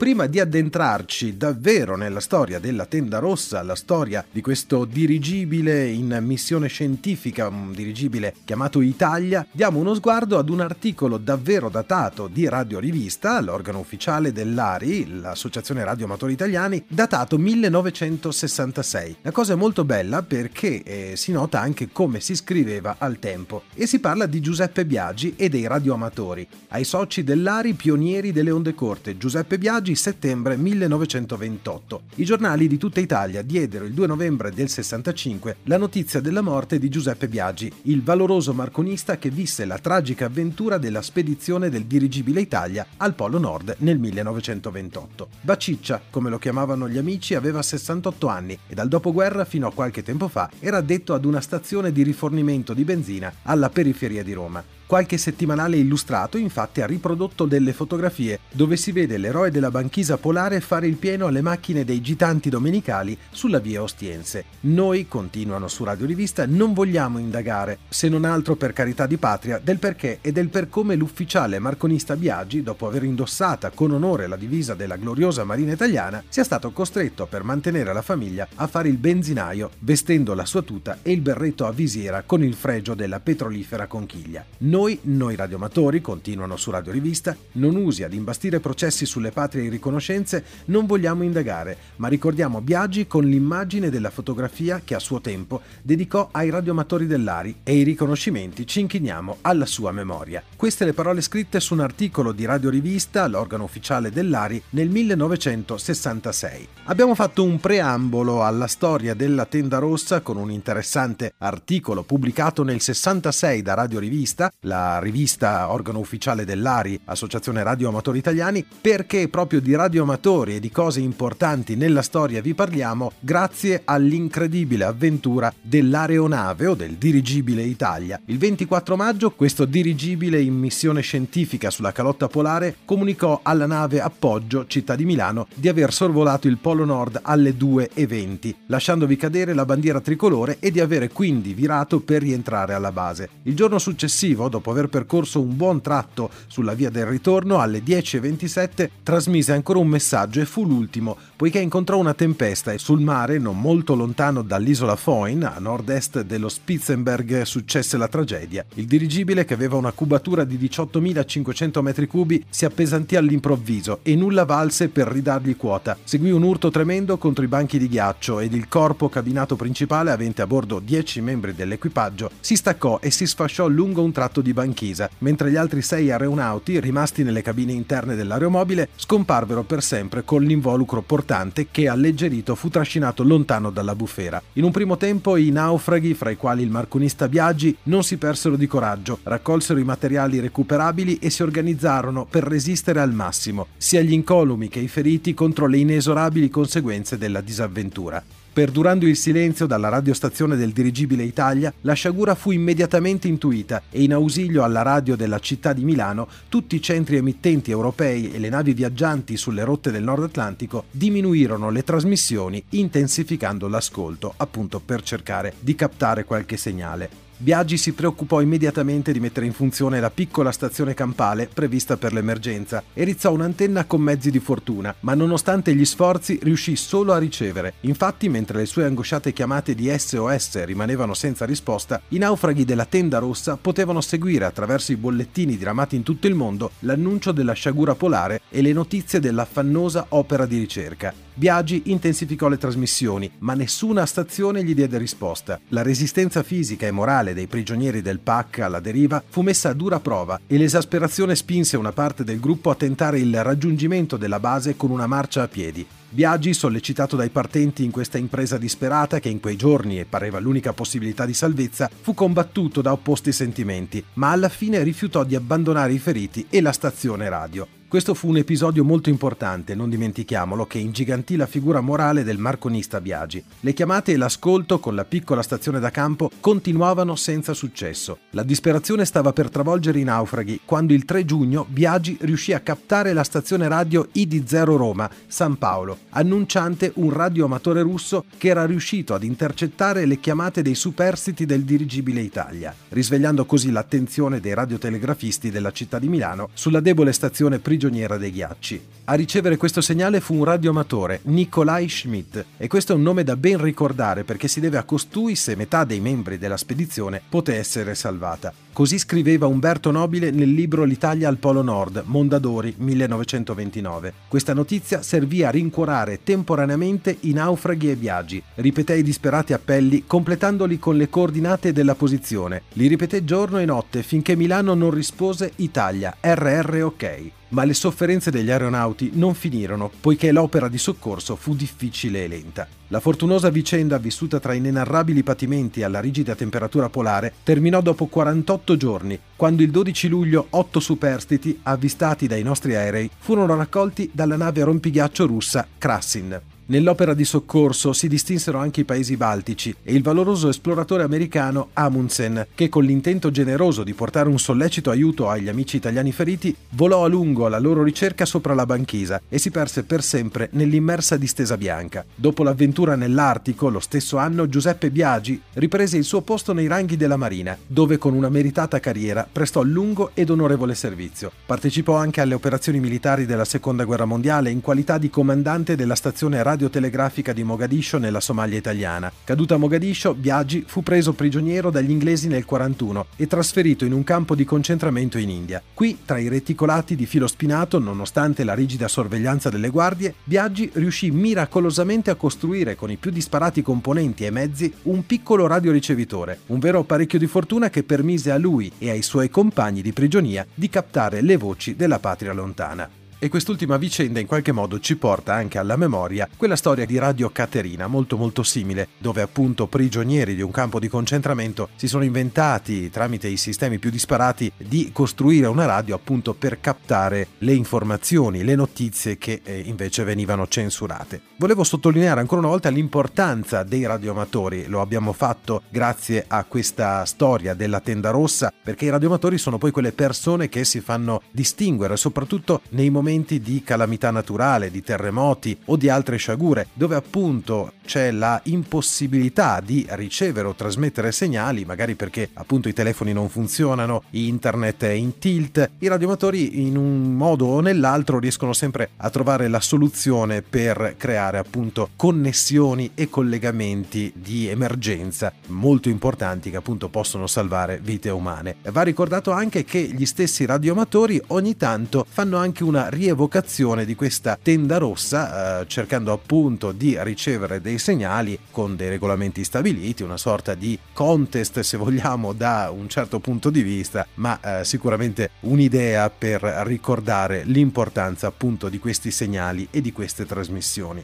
Prima 0.03 0.27
di 0.27 0.41
addentrarci 0.41 1.37
davvero 1.37 1.97
nella 1.97 2.19
storia 2.19 2.59
della 2.59 2.87
tenda 2.87 3.21
rossa, 3.21 3.63
la 3.63 3.77
storia 3.77 4.25
di 4.29 4.41
questo 4.41 4.85
dirigibile 4.85 5.87
in 5.91 6.19
missione 6.23 6.67
scientifica, 6.67 7.47
un 7.47 7.71
dirigibile 7.71 8.35
chiamato 8.45 8.81
Italia, 8.81 9.47
diamo 9.53 9.79
uno 9.79 9.95
sguardo 9.95 10.39
ad 10.39 10.49
un 10.49 10.61
articolo 10.61 11.19
davvero 11.19 11.69
datato 11.69 12.27
di 12.27 12.49
Radio 12.49 12.81
Rivista, 12.81 13.41
l'organo 13.41 13.79
ufficiale 13.79 14.33
dell'ARI, 14.33 15.21
l'Associazione 15.21 15.85
Radio 15.85 16.07
Amatori 16.07 16.33
Italiani, 16.33 16.83
datato 16.89 17.39
1966. 17.39 19.19
La 19.23 19.31
cosa 19.31 19.53
è 19.53 19.57
molto 19.57 19.85
bella 19.85 20.25
perché 20.25 20.83
eh, 20.83 21.13
si 21.15 21.31
nota 21.31 21.61
anche 21.61 21.91
come 21.93 22.19
si 22.19 22.35
scriveva 22.35 22.97
al 22.99 23.21
tempo 23.21 23.63
e 23.73 23.87
si 23.87 24.01
parla 24.01 24.27
di 24.27 24.41
Giuseppe 24.41 24.85
Biagi 24.85 25.35
e 25.37 25.49
dei 25.49 25.69
radioamatori. 25.69 26.45
Ai 26.71 26.83
soci 26.83 27.23
dell'ARI 27.23 27.75
pionieri 27.75 28.33
delle 28.33 28.51
onde 28.51 28.75
corte, 28.75 29.17
Giuseppe 29.17 29.59
Biagi 29.59 29.91
settembre 29.97 30.57
1928. 30.57 32.03
I 32.17 32.25
giornali 32.25 32.69
di 32.69 32.79
tutta 32.79 33.01
Italia 33.01 33.43
diedero 33.43 33.85
il 33.85 33.93
2 33.93 34.07
novembre 34.07 34.51
del 34.51 34.69
65 34.69 35.57
la 35.65 35.77
notizia 35.77 36.21
della 36.21 36.41
morte 36.41 36.79
di 36.79 36.89
Giuseppe 36.89 37.29
Biagi, 37.29 37.73
il 37.83 38.03
valoroso 38.03 38.53
marconista 38.53 39.19
che 39.19 39.31
visse 39.31 39.65
la 39.65 39.79
tragica 39.79 40.27
avventura 40.27 40.79
della 40.79 41.03
spedizione 41.03 41.71
del 41.71 41.85
dirigibile 41.85 42.41
Italia 42.41 42.87
al 42.99 43.15
Polo 43.15 43.39
Nord 43.39 43.77
nel 43.79 43.99
1928. 43.99 45.29
Baciccia, 45.41 46.01
come 46.11 46.31
lo 46.31 46.39
chiamavano 46.39 46.89
gli 46.89 46.99
amici, 46.99 47.35
aveva 47.35 47.63
68 47.63 48.27
anni 48.27 48.59
e 48.67 48.75
dal 48.75 48.89
dopoguerra 48.89 49.45
fino 49.45 49.67
a 49.67 49.73
qualche 49.73 50.03
tempo 50.03 50.29
fa 50.29 50.51
era 50.59 50.79
addetto 50.79 51.15
ad 51.15 51.25
una 51.25 51.41
stazione 51.41 51.93
di 51.93 52.03
rifornimento 52.03 52.75
di 52.75 52.85
benzina 52.85 53.33
alla 53.43 53.71
periferia 53.71 54.23
di 54.23 54.33
Roma. 54.33 54.81
Qualche 54.93 55.17
settimanale 55.17 55.79
illustrato 55.79 56.37
infatti 56.37 56.83
ha 56.83 56.87
riprodotto 56.87 57.47
delle 57.47 57.73
fotografie 57.73 58.41
dove 58.53 58.77
si 58.77 58.93
vede 58.93 59.17
l'eroe 59.17 59.51
della 59.51 59.71
banchisa 59.71 60.19
polare 60.19 60.61
fare 60.61 60.87
il 60.87 60.97
pieno 60.97 61.29
alle 61.29 61.41
macchine 61.41 61.83
dei 61.83 62.03
gitanti 62.03 62.51
domenicali 62.51 63.17
sulla 63.31 63.59
via 63.59 63.81
Ostiense. 63.81 64.45
Noi, 64.61 65.09
continuano 65.09 65.67
su 65.69 65.85
Radio 65.85 66.05
Rivista, 66.05 66.45
non 66.47 66.75
vogliamo 66.75 67.19
indagare, 67.19 67.79
se 67.89 68.11
non 68.11 68.27
altro 68.27 68.55
per 68.55 68.75
carità 68.75 69.07
di 69.07 69.17
patria, 69.17 69.59
del 69.65 69.79
perché 69.79 70.19
e 70.21 70.31
del 70.31 70.51
per 70.51 70.69
come 70.69 70.95
l'ufficiale 70.95 71.59
marconista 71.59 72.15
Biagi, 72.15 72.63
dopo 72.63 72.87
aver 72.87 73.05
indossata 73.05 73.71
con 73.71 73.93
onore 73.93 74.27
la 74.27 74.37
divisa 74.37 74.75
della 74.75 74.97
gloriosa 74.97 75.45
Marina 75.45 75.73
Italiana, 75.73 76.23
sia 76.29 76.45
stato 76.45 76.71
costretto 76.71 77.25
per 77.25 77.45
mantenere 77.45 77.95
la 77.95 78.03
famiglia 78.03 78.47
a 78.57 78.67
fare 78.67 78.91
il 78.91 78.99
benzinaio, 78.99 79.71
vestendo 79.79 80.35
la 80.35 80.45
sua 80.45 80.61
tuta 80.61 80.99
e 81.01 81.13
il 81.13 81.23
berretto 81.23 81.65
a 81.65 81.73
visiera 81.73 82.25
con 82.25 82.45
il 82.45 82.53
fregio 82.53 82.93
della 82.93 83.21
petrolifera 83.21 83.87
conchiglia. 83.87 84.45
Noi 84.59 84.81
noi, 84.83 84.99
noi 85.03 85.37
radioamatori, 85.37 86.01
continuano 86.01 86.57
su 86.57 86.73
Radio 86.73 86.91
Rivista, 86.91 87.37
non 87.53 87.77
usi 87.77 88.03
ad 88.03 88.13
imbastire 88.13 88.59
processi 88.59 89.07
sulle 89.07 89.31
patrie 89.31 89.71
riconoscenze, 89.71 90.45
non 90.67 90.87
vogliamo 90.87 91.23
indagare, 91.23 91.77
ma 91.97 92.09
ricordiamo 92.09 92.61
Biagi 92.61 93.07
con 93.07 93.25
l'immagine 93.25 93.91
della 93.91 94.11
fotografia 94.11 94.81
che 94.85 94.97
a 94.97 94.99
suo 94.99 95.21
tempo 95.21 95.61
dedicò 95.83 96.31
ai 96.33 96.51
radioamatori 96.51 97.07
dell'Ari 97.07 97.61
e 97.63 97.77
i 97.77 97.85
riconoscimenti 97.85 98.67
ci 98.67 98.81
inchiniamo 98.81 99.37
alla 99.43 99.67
sua 99.67 99.93
memoria. 99.93 100.43
Queste 100.57 100.85
le 100.85 100.95
parole 100.95 101.21
scritte 101.21 101.61
su 101.61 101.75
un 101.75 101.81
articolo 101.81 102.33
di 102.33 102.45
Radio 102.45 102.69
Rivista, 102.69 103.29
l'organo 103.29 103.63
ufficiale 103.63 104.11
dell'Ari, 104.11 104.61
nel 104.71 104.89
1966. 104.89 106.69
Abbiamo 106.87 107.15
fatto 107.15 107.45
un 107.45 107.61
preambolo 107.61 108.43
alla 108.43 108.67
storia 108.67 109.15
della 109.15 109.47
tenda 109.47 109.79
rossa 109.79 110.23
con 110.23 110.37
un 110.37 110.51
interessante 110.51 111.35
articolo 111.39 112.03
pubblicato 112.03 112.65
nel 112.65 112.81
66 112.81 113.63
da 113.63 113.75
Radio 113.75 114.01
Rivista, 114.01 114.53
la 114.73 114.99
rivista 115.01 115.71
organo 115.71 115.99
ufficiale 115.99 116.47
dell'ARI, 116.47 117.01
Associazione 117.05 117.63
Radio 117.63 117.91
Amatori 117.91 118.17
Italiani, 118.17 118.65
perché 118.81 119.29
proprio 119.29 119.61
di 119.61 119.75
radioamatori 119.75 120.57
e 120.57 120.61
di 120.61 120.71
cose 120.71 121.01
importanti 121.01 121.77
nella 121.77 122.01
storia 122.01 122.41
vi 122.41 122.55
parliamo 122.55 123.13
grazie 123.21 123.83
all'incredibile 123.85 124.85
avventura 124.85 125.53
dell'aeronave 125.61 126.67
o 126.69 126.75
del 126.75 126.93
dirigibile 126.93 127.61
Italia. 127.61 128.19
Il 128.25 128.39
24 128.39 128.97
maggio 128.97 129.33
questo 129.33 129.67
dirigibile 129.67 130.41
in 130.41 130.55
missione 130.55 131.03
scientifica 131.03 131.69
sulla 131.69 131.93
calotta 131.93 132.29
polare 132.29 132.77
comunicò 132.87 133.41
alla 133.43 133.67
nave 133.67 134.01
Appoggio, 134.01 134.67
città 134.67 134.95
di 134.95 135.05
Milano, 135.05 135.49
di 135.55 135.69
aver 135.69 135.93
sorvolato 135.93 136.49
il 136.49 136.57
Polo 136.57 136.87
Nord 136.87 137.21
alle 137.23 137.55
2.20, 137.55 138.55
lasciandovi 138.69 139.17
cadere 139.17 139.53
la 139.53 139.67
bandiera 139.67 140.01
tricolore 140.01 140.57
e 140.61 140.71
di 140.71 140.81
avere 140.81 141.11
quindi 141.11 141.53
virato 141.53 142.01
per 142.01 142.23
rientrare 142.23 142.73
alla 142.73 142.91
base. 142.91 143.29
Il 143.43 143.55
giorno 143.55 143.79
successivo, 143.79 144.49
dopo 144.53 144.71
aver 144.71 144.89
percorso 144.89 145.41
un 145.41 145.57
buon 145.57 145.81
tratto 145.81 146.29
sulla 146.47 146.75
via 146.75 146.91
del 146.91 147.07
ritorno, 147.07 147.59
alle 147.59 147.83
10.27 147.83 148.91
trasmise 149.03 149.53
ancora 149.53 149.79
un 149.79 149.89
messaggio 149.89 150.43
e 150.43 150.45
fu 150.45 150.67
l'ultimo, 150.67 151.17
poiché 151.37 151.59
incontrò 151.59 151.97
una 151.97 152.13
tempesta 152.13 152.71
e 152.71 152.77
sul 152.77 153.01
mare, 153.01 153.39
non 153.39 153.59
molto 153.59 153.95
lontano 153.95 154.43
dall'isola 154.43 154.95
Foyn, 154.95 155.45
a 155.45 155.59
nord-est 155.59 156.21
dello 156.21 156.51
Spitzenberg, 156.51 157.43
successe 157.43 157.97
la 157.97 158.09
tragedia. 158.09 158.63
Il 158.75 158.85
dirigibile, 158.85 159.47
che 159.47 159.55
aveva 159.55 159.77
una 159.77 159.93
cubatura 159.93 160.45
di 160.45 160.59
18.500 160.59 161.81
metri 161.81 162.07
cubi, 162.07 162.45
si 162.51 162.67
appesantì 162.67 163.17
all'improvviso 163.17 164.01
e 164.03 164.15
nulla 164.15 164.45
valse 164.45 164.91
per 164.91 165.09
ridargli 165.09 165.57
quota. 165.57 165.97
Seguì 166.05 166.31
un 166.31 166.43
urto 166.43 166.71
tremendo 166.71 167.17
contro 167.17 167.43
i 167.43 167.49
banchi 167.49 167.79
di 167.79 167.89
ghiaccio 167.89 168.39
ed 168.41 168.53
il 168.53 168.69
corpo 168.69 169.09
cabinato 169.09 169.57
principale, 169.57 170.11
avente 170.11 170.43
a 170.43 170.47
bordo 170.47 170.79
10 170.79 171.23
membri 171.23 171.55
dell'equipaggio, 171.55 172.31
si 172.41 172.55
staccò 172.55 172.99
e 173.01 173.11
si 173.11 173.27
sfasciò 173.27 173.67
lungo 173.67 174.03
un 174.03 174.13
tratto 174.13 174.41
di 174.43 174.53
banchisa, 174.53 175.09
mentre 175.19 175.51
gli 175.51 175.57
altri 175.57 175.81
sei 175.81 176.11
aeronauti, 176.11 176.79
rimasti 176.81 177.23
nelle 177.23 177.41
cabine 177.41 177.73
interne 177.73 178.15
dell'aeromobile, 178.15 178.89
scomparvero 178.97 179.63
per 179.63 179.83
sempre 179.83 180.25
con 180.25 180.43
l'involucro 180.43 181.01
portante 181.03 181.69
che, 181.71 181.89
alleggerito, 181.89 182.55
fu 182.55 182.69
trascinato 182.69 183.23
lontano 183.23 183.71
dalla 183.71 183.95
bufera. 183.95 184.43
In 184.55 184.65
un 184.65 184.71
primo 184.71 184.97
tempo 184.97 185.37
i 185.37 185.51
naufraghi, 185.51 186.15
fra 186.15 186.31
i 186.31 186.37
quali 186.37 186.63
il 186.63 186.71
marconista 186.71 187.29
Biagi, 187.29 187.77
non 187.85 188.03
si 188.03 188.17
persero 188.17 188.57
di 188.57 188.67
coraggio, 188.67 189.21
raccolsero 189.23 189.79
i 189.79 189.85
materiali 189.85 190.41
recuperabili 190.41 191.19
e 191.19 191.31
si 191.31 191.43
organizzarono 191.43 192.27
per 192.27 192.45
resistere 192.45 193.01
al 193.01 193.13
massimo, 193.13 193.69
sia 193.77 194.03
gli 194.03 194.13
incolumi 194.13 194.69
che 194.69 194.81
i 194.81 194.89
feriti 194.89 195.35
contro 195.35 195.67
le 195.67 195.79
inesorabili 195.79 196.51
conseguenze 196.51 197.17
della 197.17 197.41
disavventura. 197.41 198.23
Perdurando 198.53 199.07
il 199.07 199.17
silenzio 199.17 199.65
dalla 199.65 199.89
radiostazione 199.89 200.57
del 200.57 200.73
dirigibile 200.73 201.23
Italia, 201.23 201.73
la 201.81 201.95
sciagura 201.95 202.35
fu 202.35 202.51
immediatamente 202.51 203.27
intuita 203.27 203.85
e 203.89 204.03
in 204.03 204.13
ausilio 204.13 204.63
alla 204.63 204.83
radio 204.83 205.17
della 205.17 205.39
città 205.39 205.73
di 205.73 205.85
Milano 205.85 206.29
tutti 206.51 206.77
i 206.77 206.83
centri 206.83 207.17
emittenti 207.17 207.71
europei 207.71 208.31
e 208.31 208.39
le 208.39 208.51
navi 208.51 208.75
viaggianti 208.75 209.39
sulle 209.39 209.65
rotte 209.65 209.91
del 209.91 210.03
Nord 210.03 210.25
Atlantico 210.25 210.85
diminuirono 210.91 211.71
le 211.71 211.83
trasmissioni 211.83 212.63
intensificando 212.71 213.69
l'ascolto 213.69 214.35
appunto 214.37 214.81
per 214.81 215.01
cercare 215.01 215.55
di 215.59 215.75
captare 215.75 216.25
qualche 216.25 216.59
segnale. 216.59 217.32
Biagi 217.43 217.77
si 217.77 217.93
preoccupò 217.93 218.41
immediatamente 218.41 219.11
di 219.11 219.19
mettere 219.19 219.47
in 219.47 219.53
funzione 219.53 219.99
la 219.99 220.11
piccola 220.11 220.53
stazione 220.53 220.95
campale 220.95 221.49
prevista 221.53 221.97
per 221.97 222.13
l'emergenza 222.13 222.85
e 222.95 223.03
rizzò 223.03 223.33
un'antenna 223.33 223.85
con 223.85 224.01
mezzi 224.01 224.31
di 224.31 224.39
fortuna, 224.39 224.95
ma 225.01 225.15
nonostante 225.15 225.75
gli 225.75 225.85
sforzi 225.85 226.39
riuscì 226.41 226.77
solo 226.77 227.13
a 227.13 227.19
ricevere. 227.19 227.75
Infatti, 227.81 228.29
mentre 228.29 228.59
le 228.59 228.67
sue 228.67 228.85
angosciate 228.85 229.33
chiamate 229.33 229.75
di 229.75 229.93
SOS 229.93 230.63
rimanevano 230.67 231.15
senza 231.15 231.45
risposta, 231.45 232.01
i 232.11 232.19
naufraghi 232.19 232.65
della 232.65 232.85
tenda 232.85 233.19
rossa 233.19 233.59
potevano 233.61 234.01
seguire 234.01 234.45
attraverso 234.45 234.93
i 234.93 234.97
bollettini 234.97 235.57
diramati 235.57 235.97
in 235.97 236.05
tutto 236.05 236.29
il 236.29 236.37
mondo 236.37 236.71
l'annuncio 236.81 237.33
della 237.33 237.55
sciagura 237.55 237.97
polare 237.97 238.41
e 238.51 238.63
le 238.63 238.73
notizie 238.73 239.19
dell'affannosa 239.19 240.07
opera 240.11 240.47
di 240.47 240.59
ricerca. 240.59 241.13
Biagi 241.35 241.85
intensificò 241.87 242.47
le 242.49 242.59
trasmissioni, 242.59 243.31
ma 243.39 243.55
nessuna 243.55 244.05
stazione 244.05 244.63
gli 244.63 244.75
diede 244.75 244.99
risposta. 244.99 245.59
La 245.69 245.81
resistenza 245.81 246.43
fisica 246.43 246.87
e 246.87 246.91
morale 246.91 247.33
dei 247.33 247.47
prigionieri 247.47 248.03
del 248.03 248.19
PAC 248.19 248.59
alla 248.59 248.81
deriva 248.81 249.23
fu 249.27 249.41
messa 249.41 249.71
a 249.71 249.73
dura 249.73 249.99
prova 249.99 250.39
e 250.47 250.59
l'esasperazione 250.59 251.35
spinse 251.35 251.79
una 251.79 251.93
parte 251.93 252.23
del 252.23 252.39
gruppo 252.39 252.69
a 252.69 252.75
tentare 252.75 253.19
il 253.19 253.43
raggiungimento 253.43 254.19
della 254.19 254.41
base 254.41 254.77
con 254.77 254.91
una 254.91 255.07
marcia 255.07 255.41
a 255.43 255.49
piedi. 255.49 255.87
Biagi, 256.11 256.53
sollecitato 256.53 257.17
dai 257.17 257.31
partenti 257.31 257.83
in 257.83 257.91
questa 257.91 258.19
impresa 258.19 258.59
disperata 258.59 259.19
che 259.19 259.31
in 259.31 259.41
quei 259.41 259.57
giorni 259.57 259.99
e 259.99 260.05
pareva 260.05 260.39
l'unica 260.39 260.75
possibilità 260.75 261.25
di 261.25 261.33
salvezza, 261.33 261.89
fu 261.99 262.13
combattuto 262.13 262.83
da 262.83 262.93
opposti 262.93 263.33
sentimenti, 263.33 264.05
ma 264.15 264.33
alla 264.33 264.51
fine 264.51 264.83
rifiutò 264.83 265.25
di 265.25 265.35
abbandonare 265.35 265.95
i 265.95 265.99
feriti 265.99 266.45
e 266.51 266.61
la 266.61 266.73
stazione 266.73 267.31
radio. 267.31 267.67
Questo 267.93 268.15
fu 268.15 268.29
un 268.29 268.39
episodio 268.39 268.85
molto 268.85 269.11
importante, 269.11 269.75
non 269.75 269.91
dimentichiamolo, 269.91 270.65
che 270.65 270.79
ingigantì 270.79 271.37
la 271.37 271.45
figura 271.45 271.83
morale 271.83 272.25
del 272.25 272.39
marconista 272.39 273.03
Biagi. 273.03 273.45
Le 273.61 273.75
chiamate 273.75 274.13
e 274.13 274.17
l'ascolto 274.17 274.79
con 274.79 274.95
la 274.95 275.05
piccola 275.05 275.43
stazione 275.43 275.79
da 275.79 275.91
campo 275.91 276.31
continuavano 276.41 277.17
senza 277.17 277.53
successo. 277.53 278.21
La 278.31 278.45
disperazione 278.45 279.05
stava 279.05 279.35
per 279.35 279.51
travolgere 279.51 279.99
i 279.99 280.05
naufraghi 280.05 280.61
quando 280.65 280.95
il 280.95 281.05
3 281.05 281.27
giugno 281.27 281.67
Biagi 281.69 282.17
riuscì 282.23 282.55
a 282.55 282.61
captare 282.61 283.13
la 283.13 283.25
stazione 283.25 283.69
radio 283.69 284.09
ID0 284.15 284.65
Roma, 284.65 285.11
San 285.27 285.59
Paolo, 285.59 285.99
annunciante 286.13 286.93
un 286.95 287.11
radioamatore 287.11 287.83
russo 287.83 288.25
che 288.39 288.49
era 288.49 288.65
riuscito 288.65 289.13
ad 289.13 289.23
intercettare 289.23 290.07
le 290.07 290.19
chiamate 290.19 290.63
dei 290.63 290.75
superstiti 290.75 291.45
del 291.45 291.65
dirigibile 291.65 292.23
Italia, 292.23 292.75
risvegliando 292.89 293.45
così 293.45 293.71
l'attenzione 293.71 294.41
dei 294.41 294.55
radiotelegrafisti 294.55 295.51
della 295.51 295.73
città 295.73 295.99
di 295.99 296.09
Milano 296.09 296.49
sulla 296.55 296.81
debole 296.81 297.13
stazione 297.13 297.59
prigioniera 297.59 297.81
prigioniera 297.83 298.17
dei 298.17 298.31
ghiacci. 298.31 298.81
A 299.13 299.15
ricevere 299.15 299.59
questo 299.59 299.83
segnale 299.83 300.21
fu 300.21 300.37
un 300.37 300.45
radioamatore, 300.45 301.21
Nikolai 301.25 301.87
Schmidt, 301.87 302.43
e 302.57 302.67
questo 302.67 302.95
è 302.95 302.97
un 302.97 303.03
nome 303.03 303.25
da 303.25 303.37
ben 303.37 303.61
ricordare 303.61 304.25
perché 304.25 304.49
si 304.49 304.59
deve 304.59 304.79
a 304.79 304.85
costui 304.85 305.35
se 305.35 305.55
metà 305.55 305.85
dei 305.85 306.01
membri 306.01 306.39
della 306.39 306.57
spedizione 306.57 307.21
poté 307.29 307.59
essere 307.59 307.95
salvata. 307.95 308.55
Così 308.73 308.99
scriveva 308.99 309.47
Umberto 309.47 309.91
Nobile 309.91 310.31
nel 310.31 310.51
libro 310.51 310.85
L'Italia 310.85 311.29
al 311.29 311.37
Polo 311.37 311.61
Nord, 311.61 312.05
Mondadori 312.07 312.73
1929. 312.79 314.15
Questa 314.29 314.55
notizia 314.55 315.03
servì 315.03 315.45
a 315.45 315.51
rincuorare 315.51 316.23
temporaneamente 316.23 317.19
i 317.21 317.35
naufraghi 317.35 317.91
e 317.91 317.97
viaggi. 317.97 318.43
Ripeté 318.55 318.97
i 318.97 319.03
disperati 319.03 319.53
appelli 319.53 320.05
completandoli 320.07 320.79
con 320.79 320.97
le 320.97 321.11
coordinate 321.11 321.75
della 321.75 321.95
posizione. 321.95 322.63
Li 322.73 322.87
ripeté 322.87 323.27
giorno 323.27 323.59
e 323.59 323.67
notte 323.67 324.03
finché 324.03 324.37
Milano 324.37 324.73
non 324.73 324.91
rispose 324.91 325.53
Italia, 325.57 326.17
RR 326.19 326.81
ok 326.83 327.33
ma 327.53 327.65
le 327.65 327.75
sofferenze 327.75 328.31
degli 328.31 328.51
aeronauti 328.51 329.02
non 329.15 329.35
finirono 329.35 329.91
poiché 330.01 330.33
l'opera 330.33 330.69
di 330.69 330.79
soccorso 330.79 331.37
fu 331.37 331.55
difficile 331.55 332.25
e 332.25 332.29
lenta. 332.29 332.69
La 332.89 333.01
fortunosa 333.01 333.49
vicenda 333.49 333.99
vissuta 333.99 334.39
tra 334.39 334.53
inenarrabili 334.53 335.23
patimenti 335.23 335.83
alla 335.83 336.01
rigida 336.01 336.35
temperatura 336.35 336.89
polare 336.89 337.33
terminò 337.43 337.81
dopo 337.81 338.07
48 338.07 338.77
giorni, 338.77 339.19
quando 339.35 339.63
il 339.63 339.71
12 339.71 340.09
luglio 340.09 340.47
otto 340.51 340.81
superstiti 340.81 341.59
avvistati 341.63 342.27
dai 342.27 342.43
nostri 342.43 342.75
aerei 342.75 343.11
furono 343.19 343.57
raccolti 343.57 344.11
dalla 344.13 344.37
nave 344.37 344.63
rompighiaccio 344.63 345.27
russa 345.27 345.67
Krasin. 345.79 346.52
Nell'opera 346.67 347.13
di 347.13 347.25
soccorso 347.25 347.93
si 347.93 348.07
distinsero 348.07 348.59
anche 348.59 348.83
i 348.83 348.85
paesi 348.85 349.17
baltici 349.17 349.75
e 349.83 349.95
il 349.95 350.03
valoroso 350.03 350.49
esploratore 350.49 351.03
americano 351.03 351.71
Amundsen, 351.73 352.47
che 352.55 352.69
con 352.69 352.85
l'intento 352.85 353.33
generoso 353.33 353.83
di 353.83 353.95
portare 353.95 354.29
un 354.29 354.39
sollecito 354.39 354.91
aiuto 354.91 355.29
agli 355.29 355.49
amici 355.49 355.77
italiani 355.77 356.13
feriti, 356.13 356.55
volò 356.71 357.05
a 357.05 357.09
lungo 357.09 357.47
alla 357.47 357.59
loro 357.59 357.83
ricerca 357.83 358.25
sopra 358.25 358.55
la 358.55 358.65
banchisa 358.65 359.21
e 359.29 359.39
si 359.39 359.51
perse 359.51 359.83
per 359.83 360.05
sempre 360.05 360.49
nell'immersa 360.53 361.17
distesa 361.17 361.57
bianca. 361.57 362.05
Dopo 362.15 362.45
l'avventura 362.45 362.95
nell'Artico, 362.95 363.69
lo 363.69 363.81
stesso 363.81 364.17
anno 364.17 364.49
Giuseppe 364.49 364.91
Biagi 364.91 365.41
riprese 365.55 365.97
il 365.97 366.05
suo 366.05 366.21
posto 366.21 366.53
nei 366.53 366.69
ranghi 366.69 366.97
della 366.97 367.17
Marina, 367.17 367.59
dove 367.67 367.99
con 367.99 368.15
una 368.15 368.29
meritata 368.29 368.79
carriera 368.79 369.27
prestò 369.31 369.63
lungo 369.63 370.13
ed 370.15 370.31
onorevole 370.31 370.77
servizio. 370.77 371.33
Partecipò 371.45 371.97
anche 371.97 372.21
alle 372.21 372.35
operazioni 372.35 372.79
militari 372.79 373.27
della 373.27 373.45
Seconda 373.45 373.85
Guerra 373.85 374.05
Mondiale 374.05 374.51
in 374.51 374.61
qualità 374.61 374.97
di 374.97 375.11
comandante 375.11 375.75
della 375.75 375.97
stazione 375.97 376.43
radiotelegrafica 376.53 377.33
di 377.33 377.45
Mogadiscio 377.45 377.99
nella 377.99 378.21
Somalia 378.21 378.59
italiana. 378.59 379.11
Caduta 379.25 379.55
a 379.55 379.59
Mogadiscio, 379.59 380.15
Biagi 380.15 380.65
fu 380.67 380.83
preso 380.83 381.15
prigioniero 381.15 381.71
dagli 381.71 381.91
inglesi 381.91 382.29
nel 382.29 382.45
41 382.45 383.07
e 383.17 383.27
trasferito 383.27 383.85
in 383.85 383.93
un 383.93 384.05
campo 384.05 384.35
di 384.35 384.45
concentramento 384.45 385.17
in 385.19 385.31
India. 385.31 385.63
Qui, 385.73 386.01
tra 386.05 386.19
i 386.19 386.29
reticolati 386.29 386.95
di 386.95 387.07
filo 387.07 387.27
spinato, 387.27 387.79
nonostante 387.79 388.45
la 388.45 388.55
rigida 388.55 388.87
sorveglianza 388.87 389.49
delle 389.49 389.71
guardie, 389.71 390.15
Biagi 390.25 390.71
riuscì 390.75 391.11
miracolosamente 391.11 392.11
a 392.11 392.17
costruire 392.17 392.75
con 392.75 392.91
i 392.91 392.97
più 392.97 393.11
disparati 393.11 393.63
componenti 393.63 394.25
e 394.25 394.31
mezzi 394.31 394.73
un 394.83 395.07
piccolo 395.07 395.47
radioricevitore, 395.47 396.41
un 396.47 396.59
vero 396.59 396.81
apparecchio 396.81 397.19
di 397.19 397.27
fortuna 397.27 397.71
che 397.71 397.83
permise 397.83 398.31
a 398.31 398.37
lui 398.37 398.71
e 398.79 398.91
ai 398.91 399.03
suoi 399.03 399.31
compagni 399.31 399.81
di 399.81 399.93
prigionia 399.93 400.47
di 400.55 400.69
captare 400.69 401.23
le 401.23 401.37
voci 401.37 401.77
della 401.77 401.99
patria 401.99 402.33
lontana. 402.33 403.02
E 403.25 403.29
quest'ultima 403.29 403.77
vicenda 403.77 404.19
in 404.19 404.27
qualche 404.27 404.51
modo 404.51 404.81
ci 404.81 404.97
porta 404.97 405.33
anche 405.33 405.57
alla 405.57 405.77
memoria 405.77 406.29
quella 406.37 406.57
storia 406.57 406.85
di 406.85 406.99
Radio 406.99 407.31
Caterina, 407.31 407.87
molto 407.87 408.17
molto 408.17 408.43
simile, 408.43 408.89
dove 408.99 409.23
appunto 409.23 409.69
prigionieri 409.69 410.35
di 410.35 410.43
un 410.43 410.51
campo 410.51 410.81
di 410.81 410.89
concentramento 410.89 411.69
si 411.77 411.87
sono 411.87 412.03
inventati 412.03 412.91
tramite 412.91 413.29
i 413.29 413.37
sistemi 413.37 413.79
più 413.79 413.91
disparati 413.91 414.51
di 414.57 414.91
costruire 414.93 415.47
una 415.47 415.67
radio 415.67 415.95
appunto 415.95 416.35
per 416.35 416.59
captare 416.59 417.29
le 417.39 417.53
informazioni, 417.53 418.43
le 418.43 418.57
notizie 418.57 419.17
che 419.19 419.41
eh, 419.45 419.61
invece 419.67 420.03
venivano 420.03 420.49
censurate. 420.49 421.21
Volevo 421.37 421.63
sottolineare 421.63 422.19
ancora 422.19 422.41
una 422.41 422.51
volta 422.51 422.71
l'importanza 422.71 423.63
dei 423.63 423.87
radioamatori, 423.87 424.67
lo 424.67 424.81
abbiamo 424.81 425.13
fatto 425.13 425.63
grazie 425.71 426.25
a 426.27 426.43
questa 426.43 427.05
storia 427.05 427.55
della 427.55 427.79
tenda 427.79 428.11
rossa, 428.11 428.53
perché 428.65 428.87
i 428.87 428.91
radioamatori 428.91 429.39
sono 429.39 429.59
poi 429.59 429.71
quelle 429.71 429.93
persone 429.93 430.49
che 430.49 430.65
si 430.65 430.81
fanno 430.81 431.23
distinguere 431.31 431.97
soprattutto 431.97 432.63
nei 432.71 432.91
momenti 432.91 433.11
momenti 433.13 433.41
di 433.41 433.63
calamità 433.63 434.11
naturale, 434.11 434.71
di 434.71 434.83
terremoti 434.83 435.57
o 435.67 435.77
di 435.77 435.91
altre 435.91 436.17
sciagure, 436.17 436.69
dove 436.73 436.95
appunto 436.95 437.73
c'è 437.85 438.11
la 438.11 438.41
impossibilità 438.45 439.61
di 439.61 439.87
ricevere 439.91 440.49
o 440.49 440.55
trasmettere 440.55 441.13
segnali, 441.13 441.67
magari 441.67 441.95
perché 441.95 442.31
appunto 442.33 442.69
i 442.69 442.73
telefoni 442.73 443.13
non 443.13 443.29
funzionano, 443.29 444.05
internet 444.11 444.85
è 444.85 444.91
in 444.91 445.19
tilt, 445.19 445.71
i 445.79 445.89
radioamatori 445.89 446.67
in 446.67 446.77
un 446.79 447.15
modo 447.15 447.47
o 447.47 447.61
nell'altro 447.61 448.19
riescono 448.19 448.55
sempre 448.55 448.91
a 448.97 449.11
trovare 449.11 449.49
la 449.49 449.61
soluzione 449.61 450.41
per 450.41 450.95
creare 450.97 451.37
appunto 451.37 451.91
connessioni 451.97 452.93
e 452.95 453.11
collegamenti 453.11 454.13
di 454.15 454.49
emergenza 454.49 455.33
molto 455.49 455.91
importanti 455.91 456.51
che 456.51 456.57
appunto 456.57 456.89
possono 456.89 457.27
salvare 457.27 457.79
vite 457.83 458.09
umane. 458.09 458.57
Va 458.71 458.83
ricordato 458.83 459.33
anche 459.33 459.65
che 459.65 459.81
gli 459.81 460.07
stessi 460.07 460.47
radioamatori 460.47 461.21
ogni 461.29 461.57
tanto 461.57 462.07
fanno 462.09 462.39
anche 462.39 462.65
una 462.65 462.89
rievocazione 463.03 463.85
di 463.85 463.97
questa 463.97 464.39
tenda 464.41 464.79
rossa, 464.79 465.61
eh, 465.61 465.67
cercando 465.67 466.13
appunto 466.13 466.71
di 466.71 466.97
ricevere 467.01 467.61
dei 467.61 467.79
segnali 467.79 468.39
con 468.53 468.77
dei 468.77 468.89
regolamenti 468.89 469.43
stabiliti, 469.43 470.05
una 470.05 470.17
sorta 470.17 470.55
di 470.55 470.79
contest 470.93 471.61
se 471.61 471.77
vogliamo 471.77 472.33
da 472.33 472.71
un 472.73 472.89
certo 472.89 473.19
punto 473.19 473.51
di 473.51 473.63
vista, 473.63 474.07
ma 474.15 474.39
eh, 474.41 474.65
sicuramente 474.65 475.31
un'idea 475.41 476.11
per 476.11 476.43
ricordare 476.65 477.43
l'importanza 477.45 478.29
appunto 478.29 478.69
di 478.69 478.79
questi 478.79 479.11
segnali 479.11 479.67
e 479.73 479.81
di 479.81 479.91
queste 479.91 480.25
trasmissioni. 480.25 481.03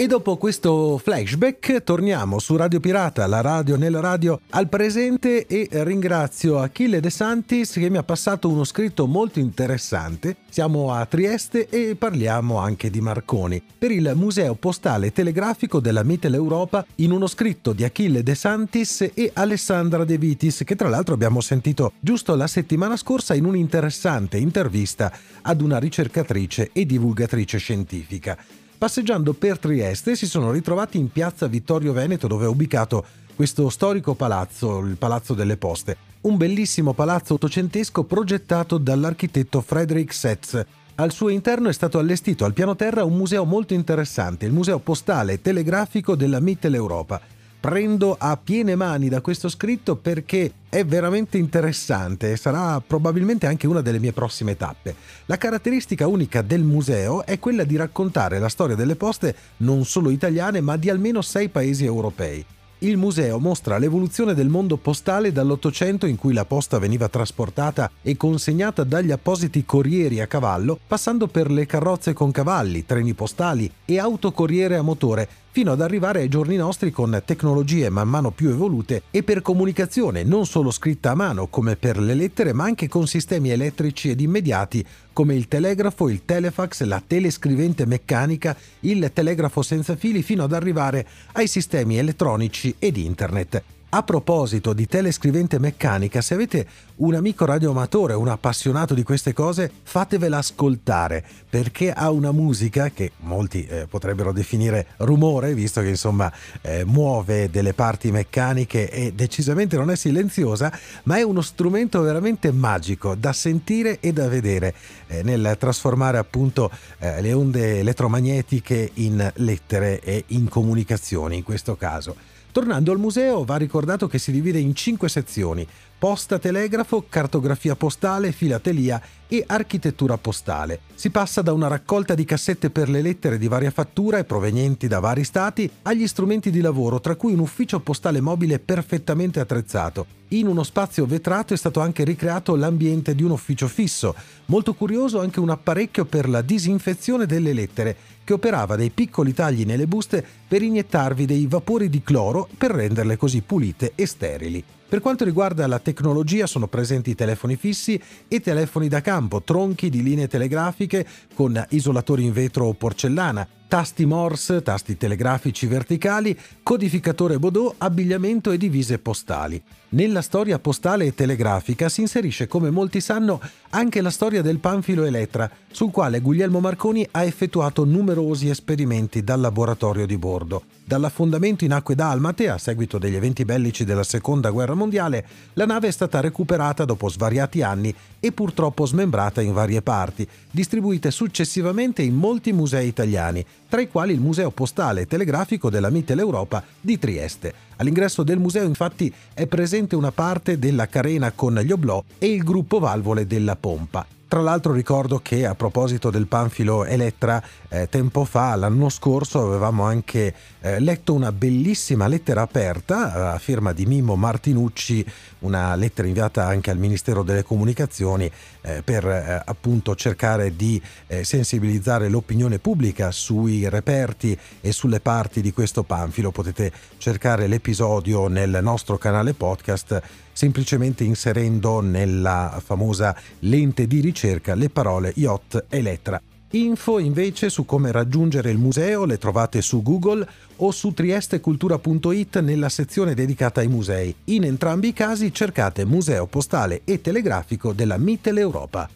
E 0.00 0.06
dopo 0.06 0.36
questo 0.36 0.96
flashback 0.96 1.82
torniamo 1.82 2.38
su 2.38 2.54
Radio 2.54 2.78
Pirata, 2.78 3.26
la 3.26 3.40
radio 3.40 3.76
nella 3.76 3.98
radio, 3.98 4.38
al 4.50 4.68
presente 4.68 5.44
e 5.48 5.68
ringrazio 5.82 6.60
Achille 6.60 7.00
De 7.00 7.10
Santis 7.10 7.72
che 7.72 7.90
mi 7.90 7.96
ha 7.96 8.04
passato 8.04 8.48
uno 8.48 8.62
scritto 8.62 9.08
molto 9.08 9.40
interessante. 9.40 10.36
Siamo 10.50 10.92
a 10.92 11.04
Trieste 11.04 11.68
e 11.68 11.96
parliamo 11.96 12.58
anche 12.58 12.90
di 12.90 13.00
Marconi 13.00 13.60
per 13.76 13.90
il 13.90 14.12
Museo 14.14 14.54
Postale 14.54 15.10
Telegrafico 15.10 15.80
della 15.80 16.04
Mitteleuropa 16.04 16.86
in 16.96 17.10
uno 17.10 17.26
scritto 17.26 17.72
di 17.72 17.82
Achille 17.82 18.22
De 18.22 18.36
Santis 18.36 19.00
e 19.12 19.32
Alessandra 19.34 20.04
De 20.04 20.16
Vitis 20.16 20.62
che 20.64 20.76
tra 20.76 20.88
l'altro 20.88 21.14
abbiamo 21.14 21.40
sentito 21.40 21.94
giusto 21.98 22.36
la 22.36 22.46
settimana 22.46 22.96
scorsa 22.96 23.34
in 23.34 23.46
un'interessante 23.46 24.36
intervista 24.36 25.10
ad 25.42 25.60
una 25.60 25.78
ricercatrice 25.78 26.70
e 26.72 26.86
divulgatrice 26.86 27.58
scientifica. 27.58 28.38
Passeggiando 28.78 29.32
per 29.32 29.58
Trieste 29.58 30.14
si 30.14 30.28
sono 30.28 30.52
ritrovati 30.52 30.98
in 30.98 31.10
piazza 31.10 31.48
Vittorio 31.48 31.92
Veneto 31.92 32.28
dove 32.28 32.44
è 32.44 32.48
ubicato 32.48 33.04
questo 33.34 33.68
storico 33.70 34.14
palazzo, 34.14 34.78
il 34.78 34.96
Palazzo 34.96 35.34
delle 35.34 35.56
Poste, 35.56 35.96
un 36.22 36.36
bellissimo 36.36 36.92
palazzo 36.92 37.34
ottocentesco 37.34 38.04
progettato 38.04 38.78
dall'architetto 38.78 39.62
Frederick 39.62 40.12
Setz. 40.14 40.64
Al 40.94 41.10
suo 41.10 41.28
interno 41.28 41.68
è 41.68 41.72
stato 41.72 41.98
allestito 41.98 42.44
al 42.44 42.52
piano 42.52 42.76
terra 42.76 43.02
un 43.02 43.16
museo 43.16 43.44
molto 43.44 43.74
interessante, 43.74 44.46
il 44.46 44.52
Museo 44.52 44.78
Postale 44.78 45.32
e 45.32 45.42
Telegrafico 45.42 46.14
della 46.14 46.38
Mitteleuropa. 46.38 47.20
Prendo 47.60 48.14
a 48.16 48.36
piene 48.36 48.76
mani 48.76 49.08
da 49.08 49.20
questo 49.20 49.48
scritto 49.48 49.96
perché 49.96 50.52
è 50.68 50.84
veramente 50.84 51.38
interessante 51.38 52.30
e 52.30 52.36
sarà 52.36 52.80
probabilmente 52.80 53.46
anche 53.46 53.66
una 53.66 53.80
delle 53.80 53.98
mie 53.98 54.12
prossime 54.12 54.56
tappe. 54.56 54.94
La 55.26 55.38
caratteristica 55.38 56.06
unica 56.06 56.40
del 56.42 56.62
museo 56.62 57.26
è 57.26 57.40
quella 57.40 57.64
di 57.64 57.74
raccontare 57.74 58.38
la 58.38 58.48
storia 58.48 58.76
delle 58.76 58.94
poste 58.94 59.34
non 59.58 59.84
solo 59.84 60.10
italiane 60.10 60.60
ma 60.60 60.76
di 60.76 60.88
almeno 60.88 61.20
sei 61.20 61.48
paesi 61.48 61.84
europei. 61.84 62.44
Il 62.80 62.96
museo 62.96 63.40
mostra 63.40 63.76
l'evoluzione 63.76 64.34
del 64.34 64.48
mondo 64.48 64.76
postale 64.76 65.32
dall'Ottocento 65.32 66.06
in 66.06 66.14
cui 66.14 66.32
la 66.32 66.44
posta 66.44 66.78
veniva 66.78 67.08
trasportata 67.08 67.90
e 68.02 68.16
consegnata 68.16 68.84
dagli 68.84 69.10
appositi 69.10 69.64
corrieri 69.64 70.20
a 70.20 70.28
cavallo, 70.28 70.78
passando 70.86 71.26
per 71.26 71.50
le 71.50 71.66
carrozze 71.66 72.12
con 72.12 72.30
cavalli, 72.30 72.86
treni 72.86 73.14
postali 73.14 73.68
e 73.84 73.98
autocorriere 73.98 74.76
a 74.76 74.82
motore, 74.82 75.28
fino 75.58 75.72
ad 75.72 75.80
arrivare 75.80 76.20
ai 76.20 76.28
giorni 76.28 76.54
nostri 76.54 76.92
con 76.92 77.20
tecnologie 77.24 77.90
man 77.90 78.08
mano 78.08 78.30
più 78.30 78.48
evolute 78.50 79.02
e 79.10 79.24
per 79.24 79.42
comunicazione 79.42 80.22
non 80.22 80.46
solo 80.46 80.70
scritta 80.70 81.10
a 81.10 81.14
mano 81.16 81.48
come 81.48 81.74
per 81.74 81.98
le 81.98 82.14
lettere, 82.14 82.52
ma 82.52 82.62
anche 82.62 82.86
con 82.86 83.08
sistemi 83.08 83.50
elettrici 83.50 84.08
ed 84.08 84.20
immediati 84.20 84.86
come 85.12 85.34
il 85.34 85.48
telegrafo, 85.48 86.08
il 86.10 86.24
telefax, 86.24 86.84
la 86.84 87.02
telescrivente 87.04 87.86
meccanica, 87.86 88.56
il 88.82 89.10
telegrafo 89.12 89.62
senza 89.62 89.96
fili 89.96 90.22
fino 90.22 90.44
ad 90.44 90.52
arrivare 90.52 91.04
ai 91.32 91.48
sistemi 91.48 91.98
elettronici 91.98 92.76
ed 92.78 92.96
internet. 92.96 93.77
A 93.90 94.02
proposito 94.02 94.74
di 94.74 94.86
telescrivente 94.86 95.58
meccanica, 95.58 96.20
se 96.20 96.34
avete 96.34 96.66
un 96.96 97.14
amico 97.14 97.46
radioamatore, 97.46 98.12
un 98.12 98.28
appassionato 98.28 98.92
di 98.92 99.02
queste 99.02 99.32
cose, 99.32 99.72
fatevela 99.82 100.36
ascoltare 100.36 101.24
perché 101.48 101.90
ha 101.90 102.10
una 102.10 102.30
musica 102.30 102.90
che 102.90 103.12
molti 103.20 103.64
eh, 103.64 103.86
potrebbero 103.88 104.30
definire 104.30 104.88
rumore, 104.98 105.54
visto 105.54 105.80
che 105.80 105.88
insomma 105.88 106.30
eh, 106.60 106.84
muove 106.84 107.48
delle 107.48 107.72
parti 107.72 108.10
meccaniche 108.10 108.90
e 108.90 109.14
decisamente 109.14 109.78
non 109.78 109.90
è 109.90 109.96
silenziosa, 109.96 110.70
ma 111.04 111.16
è 111.16 111.22
uno 111.22 111.40
strumento 111.40 112.02
veramente 112.02 112.52
magico 112.52 113.14
da 113.14 113.32
sentire 113.32 114.00
e 114.00 114.12
da 114.12 114.28
vedere 114.28 114.74
eh, 115.06 115.22
nel 115.22 115.56
trasformare 115.58 116.18
appunto 116.18 116.70
eh, 116.98 117.22
le 117.22 117.32
onde 117.32 117.78
elettromagnetiche 117.78 118.90
in 118.94 119.32
lettere 119.36 120.00
e 120.00 120.24
in 120.26 120.46
comunicazioni 120.46 121.38
in 121.38 121.42
questo 121.42 121.74
caso. 121.74 122.36
Tornando 122.50 122.92
al 122.92 122.98
museo 122.98 123.44
va 123.44 123.56
ricordato 123.56 124.08
che 124.08 124.18
si 124.18 124.32
divide 124.32 124.58
in 124.58 124.74
cinque 124.74 125.08
sezioni, 125.08 125.66
posta 125.98 126.38
telegrafo, 126.38 127.06
cartografia 127.08 127.74
postale, 127.74 128.30
filatelia 128.30 129.02
e 129.26 129.42
architettura 129.46 130.16
postale. 130.16 130.80
Si 130.94 131.10
passa 131.10 131.42
da 131.42 131.52
una 131.52 131.66
raccolta 131.66 132.14
di 132.14 132.24
cassette 132.24 132.70
per 132.70 132.88
le 132.88 133.02
lettere 133.02 133.36
di 133.36 133.48
varia 133.48 133.72
fattura 133.72 134.18
e 134.18 134.24
provenienti 134.24 134.86
da 134.86 135.00
vari 135.00 135.24
stati 135.24 135.68
agli 135.82 136.06
strumenti 136.06 136.50
di 136.50 136.60
lavoro, 136.60 137.00
tra 137.00 137.16
cui 137.16 137.32
un 137.32 137.40
ufficio 137.40 137.80
postale 137.80 138.20
mobile 138.20 138.60
perfettamente 138.60 139.40
attrezzato. 139.40 140.06
In 140.28 140.46
uno 140.46 140.62
spazio 140.62 141.04
vetrato 141.04 141.52
è 141.52 141.56
stato 141.56 141.80
anche 141.80 142.04
ricreato 142.04 142.54
l'ambiente 142.54 143.14
di 143.14 143.24
un 143.24 143.32
ufficio 143.32 143.66
fisso. 143.66 144.14
Molto 144.46 144.74
curioso 144.74 145.20
anche 145.20 145.40
un 145.40 145.50
apparecchio 145.50 146.04
per 146.04 146.28
la 146.28 146.42
disinfezione 146.42 147.26
delle 147.26 147.52
lettere 147.52 147.96
che 148.22 148.34
operava 148.34 148.76
dei 148.76 148.90
piccoli 148.90 149.34
tagli 149.34 149.64
nelle 149.64 149.86
buste 149.86 150.24
per 150.46 150.62
iniettarvi 150.62 151.24
dei 151.26 151.46
vapori 151.46 151.88
di 151.88 152.02
cloro 152.02 152.48
per 152.56 152.70
renderle 152.70 153.16
così 153.16 153.40
pulite 153.40 153.92
e 153.94 154.06
sterili. 154.06 154.64
Per 154.88 155.00
quanto 155.00 155.24
riguarda 155.24 155.66
la 155.66 155.80
tecnologia 155.80 156.46
sono 156.46 156.66
presenti 156.66 157.14
telefoni 157.14 157.56
fissi 157.56 158.00
e 158.26 158.40
telefoni 158.40 158.88
da 158.88 159.02
campo, 159.02 159.42
tronchi 159.42 159.90
di 159.90 160.02
linee 160.02 160.28
telegrafiche 160.28 161.06
con 161.34 161.62
isolatori 161.68 162.24
in 162.24 162.32
vetro 162.32 162.64
o 162.64 162.72
porcellana, 162.72 163.46
tasti 163.68 164.06
Morse, 164.06 164.62
tasti 164.62 164.96
telegrafici 164.96 165.66
verticali, 165.66 166.34
codificatore 166.62 167.38
Baudot, 167.38 167.74
abbigliamento 167.76 168.50
e 168.50 168.56
divise 168.56 168.98
postali. 168.98 169.62
Nella 169.90 170.20
storia 170.20 170.58
postale 170.58 171.06
e 171.06 171.14
telegrafica 171.14 171.88
si 171.88 172.02
inserisce, 172.02 172.46
come 172.46 172.68
molti 172.68 173.00
sanno, 173.00 173.40
anche 173.70 174.02
la 174.02 174.10
storia 174.10 174.42
del 174.42 174.58
panfilo 174.58 175.04
Elettra, 175.04 175.50
sul 175.70 175.90
quale 175.90 176.20
Guglielmo 176.20 176.60
Marconi 176.60 177.08
ha 177.10 177.24
effettuato 177.24 177.84
numerosi 177.84 178.50
esperimenti 178.50 179.24
dal 179.24 179.40
laboratorio 179.40 180.04
di 180.04 180.18
bordo. 180.18 180.64
Dall'affondamento 180.84 181.64
in 181.64 181.72
acque 181.72 181.94
dalmate, 181.94 182.50
a 182.50 182.58
seguito 182.58 182.98
degli 182.98 183.14
eventi 183.14 183.46
bellici 183.46 183.86
della 183.86 184.02
Seconda 184.02 184.50
Guerra 184.50 184.74
Mondiale, 184.74 185.24
la 185.54 185.64
nave 185.64 185.88
è 185.88 185.90
stata 185.90 186.20
recuperata 186.20 186.84
dopo 186.84 187.08
svariati 187.08 187.62
anni 187.62 187.94
e 188.20 188.30
purtroppo 188.32 188.84
smembrata 188.84 189.40
in 189.40 189.54
varie 189.54 189.80
parti, 189.80 190.28
distribuite 190.50 191.10
successivamente 191.10 192.02
in 192.02 192.14
molti 192.14 192.52
musei 192.52 192.88
italiani, 192.88 193.42
tra 193.70 193.80
i 193.80 193.88
quali 193.88 194.12
il 194.12 194.20
Museo 194.20 194.50
Postale 194.50 195.02
e 195.02 195.06
Telegrafico 195.06 195.70
della 195.70 195.88
Mitteleuropa 195.88 196.62
di 196.78 196.98
Trieste. 196.98 197.67
All'ingresso 197.78 198.22
del 198.22 198.38
museo 198.38 198.64
infatti 198.64 199.12
è 199.34 199.46
presente 199.46 199.96
una 199.96 200.12
parte 200.12 200.58
della 200.58 200.86
carena 200.86 201.32
con 201.32 201.54
gli 201.58 201.72
oblò 201.72 202.02
e 202.18 202.26
il 202.26 202.42
gruppo 202.42 202.78
valvole 202.78 203.26
della 203.26 203.56
pompa. 203.56 204.06
Tra 204.28 204.42
l'altro 204.42 204.74
ricordo 204.74 205.20
che 205.22 205.46
a 205.46 205.54
proposito 205.54 206.10
del 206.10 206.26
panfilo 206.26 206.84
Elettra, 206.84 207.42
eh, 207.70 207.88
tempo 207.88 208.26
fa, 208.26 208.54
l'anno 208.56 208.90
scorso, 208.90 209.40
avevamo 209.40 209.84
anche 209.84 210.34
eh, 210.60 210.78
letto 210.80 211.14
una 211.14 211.32
bellissima 211.32 212.06
lettera 212.08 212.42
aperta 212.42 213.32
a 213.32 213.38
firma 213.38 213.72
di 213.72 213.86
Mimmo 213.86 214.16
Martinucci, 214.16 215.02
una 215.40 215.74
lettera 215.74 216.08
inviata 216.08 216.46
anche 216.46 216.70
al 216.70 216.78
Ministero 216.78 217.22
delle 217.22 217.42
Comunicazioni 217.42 218.30
eh, 218.62 218.82
per 218.82 219.06
eh, 219.06 219.42
appunto 219.44 219.94
cercare 219.94 220.56
di 220.56 220.80
eh, 221.06 221.24
sensibilizzare 221.24 222.08
l'opinione 222.08 222.58
pubblica 222.58 223.10
sui 223.10 223.68
reperti 223.68 224.38
e 224.60 224.72
sulle 224.72 225.00
parti 225.00 225.40
di 225.40 225.52
questo 225.52 225.82
panfilo. 225.82 226.30
Potete 226.30 226.72
cercare 226.98 227.46
l'episodio 227.46 228.28
nel 228.28 228.58
nostro 228.62 228.98
canale 228.98 229.34
podcast 229.34 230.02
semplicemente 230.32 231.02
inserendo 231.02 231.80
nella 231.80 232.60
famosa 232.64 233.16
lente 233.40 233.86
di 233.86 234.00
ricerca 234.00 234.54
le 234.54 234.70
parole 234.70 235.12
yacht 235.16 235.64
e 235.68 235.82
lettera. 235.82 236.20
Info 236.52 236.98
invece 236.98 237.50
su 237.50 237.66
come 237.66 237.92
raggiungere 237.92 238.50
il 238.50 238.56
museo 238.56 239.04
le 239.04 239.18
trovate 239.18 239.60
su 239.60 239.82
Google 239.82 240.26
o 240.56 240.70
su 240.70 240.94
triestecultura.it 240.94 242.40
nella 242.40 242.70
sezione 242.70 243.12
dedicata 243.12 243.60
ai 243.60 243.68
musei. 243.68 244.14
In 244.24 244.44
entrambi 244.44 244.88
i 244.88 244.92
casi 244.94 245.32
cercate 245.32 245.84
Museo 245.84 246.26
Postale 246.26 246.80
e 246.84 247.02
Telegrafico 247.02 247.74
della 247.74 247.98
Mitteleuropa. 247.98 248.88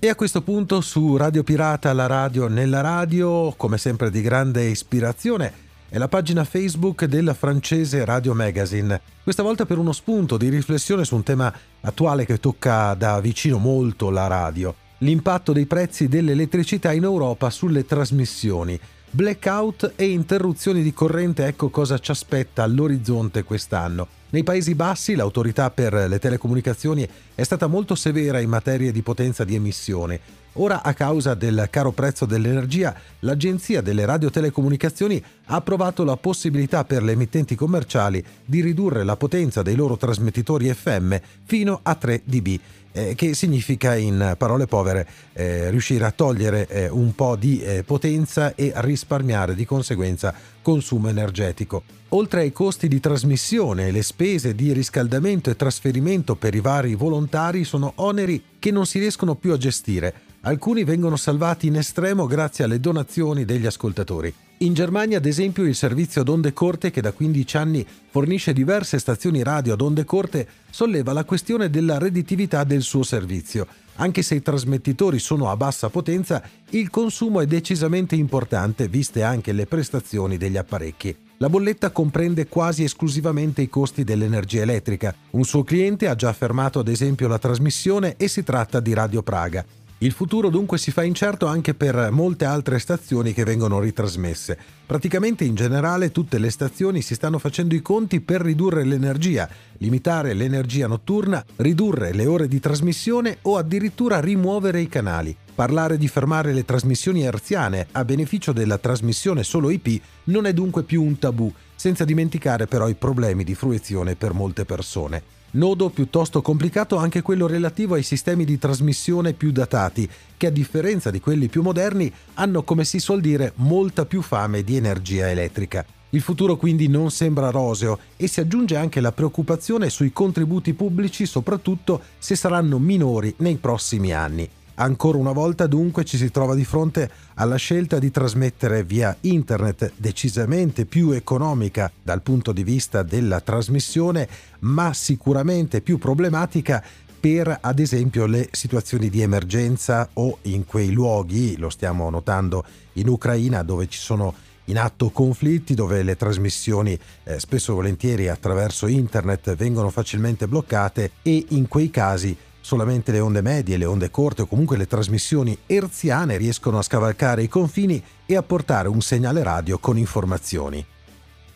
E 0.00 0.08
a 0.08 0.16
questo 0.16 0.42
punto 0.42 0.80
su 0.80 1.16
Radio 1.16 1.44
Pirata, 1.44 1.92
la 1.92 2.06
radio 2.06 2.48
nella 2.48 2.80
radio, 2.80 3.54
come 3.56 3.78
sempre 3.78 4.10
di 4.10 4.20
grande 4.20 4.64
ispirazione, 4.64 5.64
è 5.88 5.98
la 5.98 6.08
pagina 6.08 6.42
Facebook 6.42 7.04
della 7.04 7.34
francese 7.34 8.04
Radio 8.04 8.34
Magazine, 8.34 9.00
questa 9.22 9.44
volta 9.44 9.64
per 9.64 9.78
uno 9.78 9.92
spunto 9.92 10.36
di 10.36 10.48
riflessione 10.48 11.04
su 11.04 11.14
un 11.14 11.22
tema 11.22 11.52
attuale 11.82 12.26
che 12.26 12.40
tocca 12.40 12.94
da 12.94 13.20
vicino 13.20 13.58
molto 13.58 14.10
la 14.10 14.26
radio, 14.26 14.74
l'impatto 14.98 15.52
dei 15.52 15.66
prezzi 15.66 16.08
dell'elettricità 16.08 16.92
in 16.92 17.04
Europa 17.04 17.50
sulle 17.50 17.84
trasmissioni. 17.84 18.78
Blackout 19.10 19.92
e 19.96 20.10
interruzioni 20.10 20.82
di 20.82 20.92
corrente, 20.92 21.46
ecco 21.46 21.70
cosa 21.70 21.98
ci 21.98 22.10
aspetta 22.10 22.62
all'orizzonte 22.62 23.44
quest'anno. 23.44 24.06
Nei 24.28 24.42
Paesi 24.42 24.74
Bassi 24.74 25.14
l'autorità 25.14 25.70
per 25.70 25.94
le 25.94 26.18
telecomunicazioni 26.18 27.08
è 27.34 27.42
stata 27.44 27.68
molto 27.68 27.94
severa 27.94 28.40
in 28.40 28.48
materia 28.48 28.90
di 28.90 29.02
potenza 29.02 29.44
di 29.44 29.54
emissione. 29.54 30.44
Ora, 30.58 30.82
a 30.82 30.94
causa 30.94 31.34
del 31.34 31.68
caro 31.70 31.92
prezzo 31.92 32.24
dell'energia, 32.24 32.94
l'Agenzia 33.20 33.82
delle 33.82 34.04
radiotelecomunicazioni 34.04 35.22
ha 35.46 35.54
approvato 35.54 36.02
la 36.02 36.16
possibilità 36.16 36.84
per 36.84 37.02
le 37.02 37.12
emittenti 37.12 37.54
commerciali 37.54 38.24
di 38.44 38.62
ridurre 38.62 39.04
la 39.04 39.16
potenza 39.16 39.62
dei 39.62 39.76
loro 39.76 39.96
trasmettitori 39.96 40.72
FM 40.72 41.14
fino 41.44 41.78
a 41.82 41.94
3 41.94 42.22
dB 42.24 42.58
eh, 42.96 43.14
che 43.14 43.34
significa 43.34 43.94
in 43.94 44.34
parole 44.38 44.66
povere 44.66 45.06
eh, 45.34 45.68
riuscire 45.68 46.06
a 46.06 46.10
togliere 46.10 46.66
eh, 46.66 46.88
un 46.88 47.14
po' 47.14 47.36
di 47.36 47.60
eh, 47.60 47.82
potenza 47.84 48.54
e 48.54 48.72
risparmiare 48.76 49.54
di 49.54 49.66
conseguenza 49.66 50.34
consumo 50.66 51.08
energetico. 51.08 51.84
Oltre 52.08 52.40
ai 52.40 52.50
costi 52.50 52.88
di 52.88 52.98
trasmissione, 52.98 53.92
le 53.92 54.02
spese 54.02 54.52
di 54.52 54.72
riscaldamento 54.72 55.48
e 55.48 55.54
trasferimento 55.54 56.34
per 56.34 56.56
i 56.56 56.60
vari 56.60 56.96
volontari 56.96 57.62
sono 57.62 57.92
oneri 57.96 58.42
che 58.58 58.72
non 58.72 58.84
si 58.84 58.98
riescono 58.98 59.36
più 59.36 59.52
a 59.52 59.58
gestire 59.58 60.26
Alcuni 60.46 60.84
vengono 60.84 61.16
salvati 61.16 61.66
in 61.66 61.74
estremo 61.74 62.26
grazie 62.26 62.62
alle 62.62 62.78
donazioni 62.78 63.44
degli 63.44 63.66
ascoltatori. 63.66 64.32
In 64.58 64.74
Germania, 64.74 65.18
ad 65.18 65.26
esempio, 65.26 65.64
il 65.64 65.74
servizio 65.74 66.20
ad 66.20 66.28
onde 66.28 66.52
corte, 66.52 66.92
che 66.92 67.00
da 67.00 67.10
15 67.10 67.56
anni 67.56 67.84
fornisce 68.08 68.52
diverse 68.52 69.00
stazioni 69.00 69.42
radio 69.42 69.72
ad 69.72 69.80
onde 69.80 70.04
corte, 70.04 70.46
solleva 70.70 71.12
la 71.12 71.24
questione 71.24 71.68
della 71.68 71.98
redditività 71.98 72.62
del 72.62 72.82
suo 72.82 73.02
servizio. 73.02 73.66
Anche 73.96 74.22
se 74.22 74.34
i 74.34 74.42
trasmettitori 74.42 75.18
sono 75.18 75.50
a 75.50 75.56
bassa 75.56 75.88
potenza, 75.88 76.42
il 76.70 76.90
consumo 76.90 77.40
è 77.40 77.46
decisamente 77.46 78.14
importante 78.14 78.88
viste 78.88 79.22
anche 79.22 79.52
le 79.52 79.66
prestazioni 79.66 80.36
degli 80.36 80.56
apparecchi. 80.56 81.16
La 81.38 81.48
bolletta 81.48 81.90
comprende 81.90 82.46
quasi 82.46 82.84
esclusivamente 82.84 83.62
i 83.62 83.68
costi 83.68 84.04
dell'energia 84.04 84.62
elettrica. 84.62 85.14
Un 85.30 85.44
suo 85.44 85.64
cliente 85.64 86.08
ha 86.08 86.14
già 86.14 86.32
fermato 86.32 86.78
ad 86.78 86.88
esempio 86.88 87.28
la 87.28 87.38
trasmissione 87.38 88.16
e 88.16 88.28
si 88.28 88.42
tratta 88.42 88.80
di 88.80 88.94
Radio 88.94 89.22
Praga. 89.22 89.64
Il 90.00 90.12
futuro 90.12 90.50
dunque 90.50 90.76
si 90.76 90.90
fa 90.90 91.02
incerto 91.04 91.46
anche 91.46 91.72
per 91.72 92.10
molte 92.10 92.44
altre 92.44 92.78
stazioni 92.78 93.32
che 93.32 93.44
vengono 93.44 93.80
ritrasmesse. 93.80 94.58
Praticamente 94.84 95.44
in 95.44 95.54
generale 95.54 96.12
tutte 96.12 96.38
le 96.38 96.50
stazioni 96.50 97.00
si 97.00 97.14
stanno 97.14 97.38
facendo 97.38 97.74
i 97.74 97.80
conti 97.80 98.20
per 98.20 98.42
ridurre 98.42 98.84
l'energia, 98.84 99.48
limitare 99.78 100.34
l'energia 100.34 100.86
notturna, 100.86 101.42
ridurre 101.56 102.12
le 102.12 102.26
ore 102.26 102.46
di 102.46 102.60
trasmissione 102.60 103.38
o 103.42 103.56
addirittura 103.56 104.20
rimuovere 104.20 104.82
i 104.82 104.88
canali. 104.88 105.34
Parlare 105.54 105.96
di 105.96 106.08
fermare 106.08 106.52
le 106.52 106.66
trasmissioni 106.66 107.22
erziane 107.22 107.86
a 107.92 108.04
beneficio 108.04 108.52
della 108.52 108.76
trasmissione 108.76 109.44
solo 109.44 109.70
IP 109.70 109.98
non 110.24 110.44
è 110.44 110.52
dunque 110.52 110.82
più 110.82 111.02
un 111.02 111.18
tabù, 111.18 111.50
senza 111.74 112.04
dimenticare 112.04 112.66
però 112.66 112.86
i 112.88 112.94
problemi 112.94 113.44
di 113.44 113.54
fruizione 113.54 114.14
per 114.14 114.34
molte 114.34 114.66
persone. 114.66 115.35
Nodo 115.52 115.88
piuttosto 115.88 116.42
complicato 116.42 116.96
anche 116.96 117.22
quello 117.22 117.46
relativo 117.46 117.94
ai 117.94 118.02
sistemi 118.02 118.44
di 118.44 118.58
trasmissione 118.58 119.32
più 119.32 119.52
datati, 119.52 120.08
che 120.36 120.46
a 120.46 120.50
differenza 120.50 121.10
di 121.10 121.20
quelli 121.20 121.48
più 121.48 121.62
moderni 121.62 122.12
hanno, 122.34 122.62
come 122.62 122.84
si 122.84 122.98
suol 122.98 123.20
dire, 123.20 123.52
molta 123.56 124.04
più 124.04 124.22
fame 124.22 124.62
di 124.62 124.76
energia 124.76 125.30
elettrica. 125.30 125.84
Il 126.10 126.20
futuro 126.20 126.56
quindi 126.56 126.88
non 126.88 127.10
sembra 127.10 127.50
roseo 127.50 127.98
e 128.16 128.26
si 128.26 128.40
aggiunge 128.40 128.76
anche 128.76 129.00
la 129.00 129.12
preoccupazione 129.12 129.90
sui 129.90 130.12
contributi 130.12 130.74
pubblici, 130.74 131.26
soprattutto 131.26 132.00
se 132.18 132.36
saranno 132.36 132.78
minori 132.78 133.34
nei 133.38 133.56
prossimi 133.56 134.12
anni. 134.12 134.48
Ancora 134.78 135.16
una 135.16 135.32
volta 135.32 135.66
dunque 135.66 136.04
ci 136.04 136.18
si 136.18 136.30
trova 136.30 136.54
di 136.54 136.64
fronte 136.64 137.10
alla 137.34 137.56
scelta 137.56 137.98
di 137.98 138.10
trasmettere 138.10 138.84
via 138.84 139.16
internet 139.22 139.92
decisamente 139.96 140.84
più 140.84 141.12
economica 141.12 141.90
dal 142.02 142.20
punto 142.20 142.52
di 142.52 142.62
vista 142.62 143.02
della 143.02 143.40
trasmissione, 143.40 144.28
ma 144.60 144.92
sicuramente 144.92 145.80
più 145.80 145.96
problematica 145.96 146.84
per 147.18 147.56
ad 147.58 147.78
esempio 147.78 148.26
le 148.26 148.48
situazioni 148.52 149.08
di 149.08 149.22
emergenza 149.22 150.10
o 150.12 150.38
in 150.42 150.66
quei 150.66 150.90
luoghi, 150.90 151.56
lo 151.56 151.70
stiamo 151.70 152.10
notando 152.10 152.62
in 152.94 153.08
Ucraina 153.08 153.62
dove 153.62 153.88
ci 153.88 153.98
sono 153.98 154.34
in 154.66 154.78
atto 154.78 155.10
conflitti 155.10 155.74
dove 155.74 156.02
le 156.02 156.16
trasmissioni 156.16 156.98
eh, 157.24 157.40
spesso 157.40 157.72
e 157.72 157.74
volentieri 157.74 158.28
attraverso 158.28 158.86
internet 158.86 159.54
vengono 159.54 159.90
facilmente 159.90 160.46
bloccate 160.46 161.12
e 161.22 161.46
in 161.50 161.66
quei 161.66 161.88
casi 161.90 162.36
Solamente 162.66 163.12
le 163.12 163.20
onde 163.20 163.42
medie, 163.42 163.76
le 163.76 163.84
onde 163.84 164.10
corte 164.10 164.42
o 164.42 164.46
comunque 164.46 164.76
le 164.76 164.88
trasmissioni 164.88 165.56
erziane 165.66 166.36
riescono 166.36 166.78
a 166.78 166.82
scavalcare 166.82 167.44
i 167.44 167.48
confini 167.48 168.02
e 168.26 168.34
a 168.34 168.42
portare 168.42 168.88
un 168.88 169.00
segnale 169.00 169.44
radio 169.44 169.78
con 169.78 169.96
informazioni. 169.96 170.84